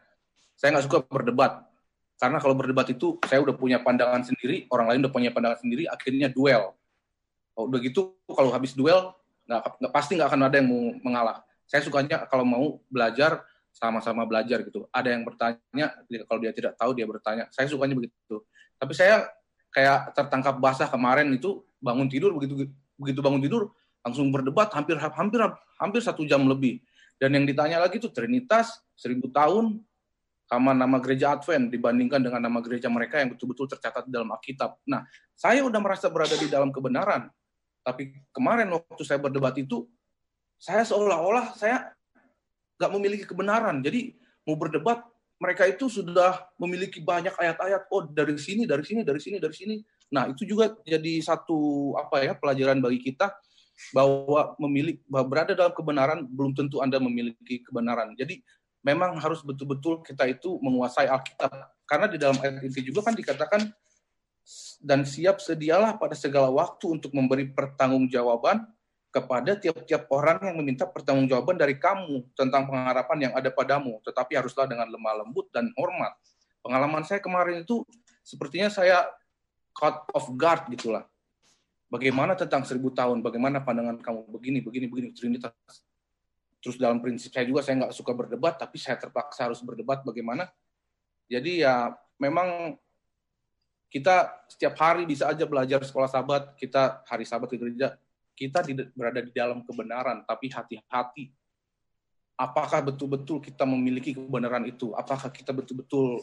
saya 0.57 0.73
nggak 0.73 0.85
suka 0.89 0.99
berdebat. 1.05 1.61
Karena 2.17 2.41
kalau 2.41 2.57
berdebat 2.57 2.89
itu 2.89 3.21
saya 3.27 3.43
udah 3.45 3.53
punya 3.53 3.83
pandangan 3.85 4.25
sendiri, 4.25 4.65
orang 4.73 4.89
lain 4.89 4.99
udah 5.05 5.13
punya 5.13 5.29
pandangan 5.29 5.59
sendiri, 5.61 5.85
akhirnya 5.85 6.33
duel. 6.33 6.73
Oh, 7.55 7.71
udah 7.71 7.79
gitu 7.79 8.19
kalau 8.27 8.51
habis 8.51 8.75
duel 8.75 9.15
nggak, 9.47 9.91
pasti 9.95 10.19
nggak 10.19 10.29
akan 10.29 10.41
ada 10.51 10.55
yang 10.59 10.67
mau 10.67 10.83
mengalah. 11.01 11.37
Saya 11.65 11.81
sukanya 11.81 12.27
kalau 12.27 12.45
mau 12.45 12.83
belajar 12.91 13.41
sama-sama 13.71 14.23
belajar 14.27 14.63
gitu. 14.63 14.87
Ada 14.91 15.15
yang 15.15 15.23
bertanya, 15.23 15.87
kalau 16.27 16.39
dia 16.39 16.51
tidak 16.55 16.73
tahu 16.75 16.91
dia 16.95 17.07
bertanya. 17.07 17.47
Saya 17.51 17.67
sukanya 17.71 17.95
begitu. 17.95 18.43
Tapi 18.75 18.93
saya 18.95 19.27
kayak 19.71 20.15
tertangkap 20.15 20.55
basah 20.59 20.87
kemarin 20.87 21.27
itu 21.35 21.63
bangun 21.83 22.07
tidur 22.07 22.31
begitu 22.31 22.71
begitu 22.95 23.19
bangun 23.19 23.43
tidur 23.43 23.75
langsung 23.99 24.31
berdebat 24.31 24.71
hampir 24.71 24.95
hampir 24.95 25.39
hampir 25.79 26.01
satu 26.03 26.23
jam 26.23 26.43
lebih. 26.47 26.79
Dan 27.15 27.35
yang 27.35 27.47
ditanya 27.47 27.79
lagi 27.79 27.99
itu 27.99 28.11
Trinitas 28.11 28.83
seribu 28.95 29.31
tahun 29.31 29.79
sama 30.45 30.77
nama 30.77 31.01
gereja 31.01 31.33
Advent 31.35 31.73
dibandingkan 31.73 32.21
dengan 32.21 32.43
nama 32.43 32.59
gereja 32.61 32.85
mereka 32.91 33.17
yang 33.17 33.33
betul-betul 33.33 33.65
tercatat 33.65 34.05
dalam 34.05 34.29
Alkitab. 34.29 34.77
Nah, 34.85 35.01
saya 35.33 35.65
udah 35.65 35.79
merasa 35.81 36.05
berada 36.11 36.37
di 36.37 36.45
dalam 36.45 36.69
kebenaran. 36.69 37.31
Tapi 37.85 38.17
kemarin 38.33 38.65
waktu 38.73 39.03
saya 39.05 39.21
berdebat 39.21 39.53
itu, 39.61 39.85
saya 40.57 40.81
seolah-olah 40.81 41.53
saya 41.53 41.93
nggak 42.81 42.91
memiliki 42.97 43.25
kebenaran. 43.29 43.85
Jadi 43.85 44.17
mau 44.41 44.57
berdebat, 44.57 45.05
mereka 45.37 45.69
itu 45.69 45.85
sudah 45.85 46.49
memiliki 46.57 46.97
banyak 46.97 47.37
ayat-ayat. 47.37 47.85
Oh 47.93 48.01
dari 48.09 48.33
sini, 48.41 48.65
dari 48.65 48.81
sini, 48.81 49.05
dari 49.05 49.21
sini, 49.21 49.37
dari 49.37 49.53
sini. 49.53 49.75
Nah 50.09 50.25
itu 50.33 50.49
juga 50.49 50.73
jadi 50.81 51.21
satu 51.21 51.93
apa 52.01 52.25
ya 52.25 52.33
pelajaran 52.33 52.81
bagi 52.81 53.05
kita 53.05 53.29
bahwa 53.93 54.55
memiliki 54.57 55.03
bahwa 55.05 55.25
berada 55.27 55.53
dalam 55.53 55.73
kebenaran 55.75 56.25
belum 56.25 56.57
tentu 56.57 56.81
anda 56.81 56.97
memiliki 56.97 57.61
kebenaran. 57.61 58.17
Jadi 58.17 58.41
memang 58.81 59.17
harus 59.21 59.45
betul-betul 59.45 60.01
kita 60.01 60.25
itu 60.25 60.57
menguasai 60.61 61.05
Alkitab. 61.05 61.51
Karena 61.85 62.09
di 62.09 62.17
dalam 62.17 62.37
ayat 62.41 62.65
itu 62.65 62.81
juga 62.81 63.05
kan 63.05 63.13
dikatakan 63.13 63.61
dan 64.81 65.01
siap 65.03 65.41
sedialah 65.41 65.97
pada 65.97 66.13
segala 66.13 66.53
waktu 66.53 67.01
untuk 67.01 67.11
memberi 67.17 67.49
pertanggungjawaban 67.49 68.61
kepada 69.09 69.55
tiap-tiap 69.55 70.11
orang 70.11 70.43
yang 70.43 70.59
meminta 70.59 70.83
pertanggungjawaban 70.83 71.55
dari 71.55 71.79
kamu 71.79 72.35
tentang 72.35 72.67
pengharapan 72.67 73.31
yang 73.31 73.33
ada 73.33 73.47
padamu, 73.47 74.03
tetapi 74.03 74.35
haruslah 74.35 74.67
dengan 74.67 74.91
lemah 74.91 75.23
lembut 75.23 75.47
dan 75.55 75.71
hormat. 75.79 76.13
Pengalaman 76.59 77.01
saya 77.07 77.23
kemarin 77.23 77.63
itu 77.63 77.81
sepertinya 78.21 78.67
saya 78.67 79.07
cut 79.71 80.03
off 80.11 80.27
guard 80.35 80.67
gitulah. 80.67 81.07
Bagaimana 81.87 82.35
tentang 82.35 82.67
seribu 82.67 82.91
tahun? 82.91 83.23
Bagaimana 83.23 83.63
pandangan 83.63 84.03
kamu 84.03 84.27
begini, 84.35 84.59
begini, 84.59 84.85
begini 84.91 85.09
Trinitas? 85.15 85.53
Terus 86.59 86.75
dalam 86.75 86.99
prinsip 86.99 87.31
saya 87.31 87.47
juga 87.47 87.63
saya 87.63 87.85
nggak 87.85 87.95
suka 87.95 88.11
berdebat, 88.11 88.59
tapi 88.59 88.75
saya 88.81 88.99
terpaksa 88.99 89.47
harus 89.47 89.63
berdebat 89.63 90.03
bagaimana. 90.03 90.49
Jadi 91.31 91.63
ya 91.63 91.93
memang 92.19 92.75
kita 93.95 94.27
setiap 94.51 94.75
hari 94.75 95.07
bisa 95.07 95.31
aja 95.31 95.47
belajar 95.47 95.79
sekolah 95.79 96.11
sahabat, 96.11 96.59
kita 96.59 96.99
hari 97.07 97.23
sahabat 97.23 97.47
ke 97.47 97.55
gereja, 97.55 97.95
kita 98.35 98.59
berada 98.91 99.23
di 99.23 99.31
dalam 99.31 99.63
kebenaran, 99.63 100.27
tapi 100.27 100.51
hati-hati. 100.51 101.31
Apakah 102.35 102.83
betul-betul 102.83 103.39
kita 103.39 103.63
memiliki 103.63 104.11
kebenaran 104.11 104.67
itu? 104.67 104.91
Apakah 104.99 105.31
kita 105.31 105.55
betul-betul 105.55 106.19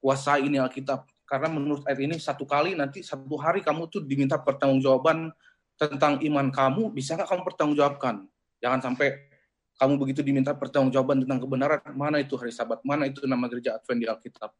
kuasai 0.00 0.48
ini 0.48 0.56
Alkitab? 0.56 1.04
Karena 1.28 1.52
menurut 1.52 1.84
ayat 1.84 2.00
ini 2.00 2.16
satu 2.16 2.48
kali 2.48 2.72
nanti 2.72 3.04
satu 3.04 3.36
hari 3.36 3.60
kamu 3.60 3.92
tuh 3.92 4.00
diminta 4.00 4.40
pertanggungjawaban 4.40 5.28
tentang 5.76 6.16
iman 6.24 6.48
kamu, 6.48 6.96
bisa 6.96 7.12
nggak 7.12 7.28
kamu 7.28 7.42
pertanggungjawabkan? 7.44 8.24
Jangan 8.64 8.80
sampai 8.80 9.20
kamu 9.76 10.00
begitu 10.00 10.24
diminta 10.24 10.56
pertanggungjawaban 10.56 11.28
tentang 11.28 11.44
kebenaran, 11.44 11.92
mana 11.92 12.24
itu 12.24 12.40
hari 12.40 12.56
Sabat, 12.56 12.80
mana 12.80 13.04
itu 13.04 13.20
nama 13.28 13.44
gereja 13.52 13.76
Advent 13.76 14.00
di 14.00 14.08
Alkitab. 14.08 14.56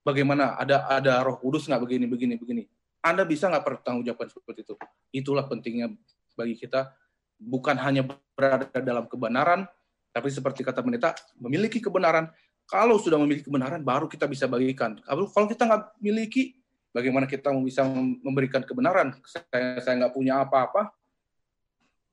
Bagaimana 0.00 0.56
ada 0.56 0.88
ada 0.88 1.20
Roh 1.20 1.36
Kudus 1.36 1.68
nggak 1.68 1.82
begini 1.84 2.04
begini 2.08 2.34
begini. 2.40 2.62
Anda 3.04 3.24
bisa 3.24 3.48
nggak 3.48 3.64
pertanggungjawaban 3.64 4.28
seperti 4.32 4.60
itu? 4.64 4.74
Itulah 5.12 5.44
pentingnya 5.48 5.92
bagi 6.36 6.56
kita 6.56 6.92
bukan 7.40 7.76
hanya 7.80 8.04
berada 8.36 8.68
dalam 8.84 9.08
kebenaran, 9.08 9.64
tapi 10.12 10.28
seperti 10.28 10.60
kata 10.60 10.84
pendeta, 10.84 11.16
memiliki 11.40 11.80
kebenaran. 11.80 12.28
Kalau 12.68 13.00
sudah 13.00 13.18
memiliki 13.18 13.48
kebenaran, 13.48 13.82
baru 13.82 14.06
kita 14.06 14.28
bisa 14.30 14.46
bagikan. 14.46 15.00
Kalau 15.08 15.48
kita 15.48 15.66
nggak 15.66 15.82
miliki, 15.98 16.54
bagaimana 16.94 17.26
kita 17.26 17.50
bisa 17.64 17.82
memberikan 18.22 18.62
kebenaran? 18.62 19.16
Saya 19.26 19.80
saya 19.82 19.94
nggak 20.06 20.14
punya 20.14 20.44
apa-apa. 20.44 20.92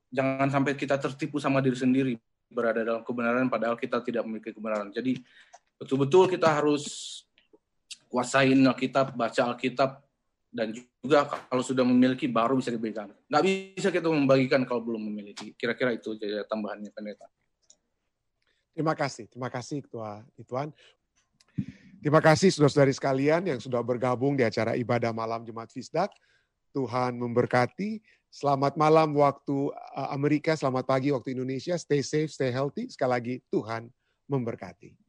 Jangan 0.08 0.48
sampai 0.48 0.72
kita 0.74 0.96
tertipu 0.96 1.36
sama 1.36 1.60
diri 1.60 1.76
sendiri 1.76 2.16
berada 2.48 2.80
dalam 2.80 3.04
kebenaran, 3.04 3.46
padahal 3.52 3.76
kita 3.76 4.00
tidak 4.00 4.24
memiliki 4.24 4.56
kebenaran. 4.56 4.88
Jadi 4.88 5.20
betul-betul 5.78 6.32
kita 6.32 6.48
harus 6.48 7.22
kuasain 8.08 8.58
Alkitab, 8.64 9.14
baca 9.14 9.42
Alkitab, 9.52 10.02
dan 10.48 10.72
juga 10.72 11.28
kalau 11.28 11.60
sudah 11.60 11.84
memiliki 11.84 12.24
baru 12.26 12.56
bisa 12.56 12.72
diberikan. 12.72 13.12
Nggak 13.28 13.42
bisa 13.44 13.88
kita 13.92 14.08
membagikan 14.08 14.64
kalau 14.64 14.80
belum 14.80 15.12
memiliki. 15.12 15.52
Kira-kira 15.54 15.92
itu 15.92 16.16
jadi 16.16 16.42
tambahannya 16.48 16.88
pendeta. 16.90 17.28
Terima 18.72 18.94
kasih, 18.96 19.28
terima 19.28 19.50
kasih 19.52 19.84
Ketua 19.84 20.24
Tuan. 20.48 20.72
Terima 21.98 22.22
kasih 22.22 22.54
saudara-saudari 22.54 22.94
sekalian 22.94 23.42
yang 23.42 23.58
sudah 23.58 23.82
bergabung 23.82 24.38
di 24.38 24.46
acara 24.46 24.78
ibadah 24.78 25.10
malam 25.10 25.42
Jemaat 25.42 25.74
Fisdak. 25.74 26.14
Tuhan 26.70 27.18
memberkati. 27.18 27.98
Selamat 28.28 28.76
malam 28.78 29.16
waktu 29.18 29.72
uh, 29.72 30.08
Amerika, 30.14 30.54
selamat 30.54 30.84
pagi 30.86 31.10
waktu 31.10 31.34
Indonesia. 31.34 31.74
Stay 31.74 32.04
safe, 32.06 32.30
stay 32.30 32.54
healthy. 32.54 32.86
Sekali 32.86 33.10
lagi 33.10 33.34
Tuhan 33.50 33.90
memberkati. 34.30 35.07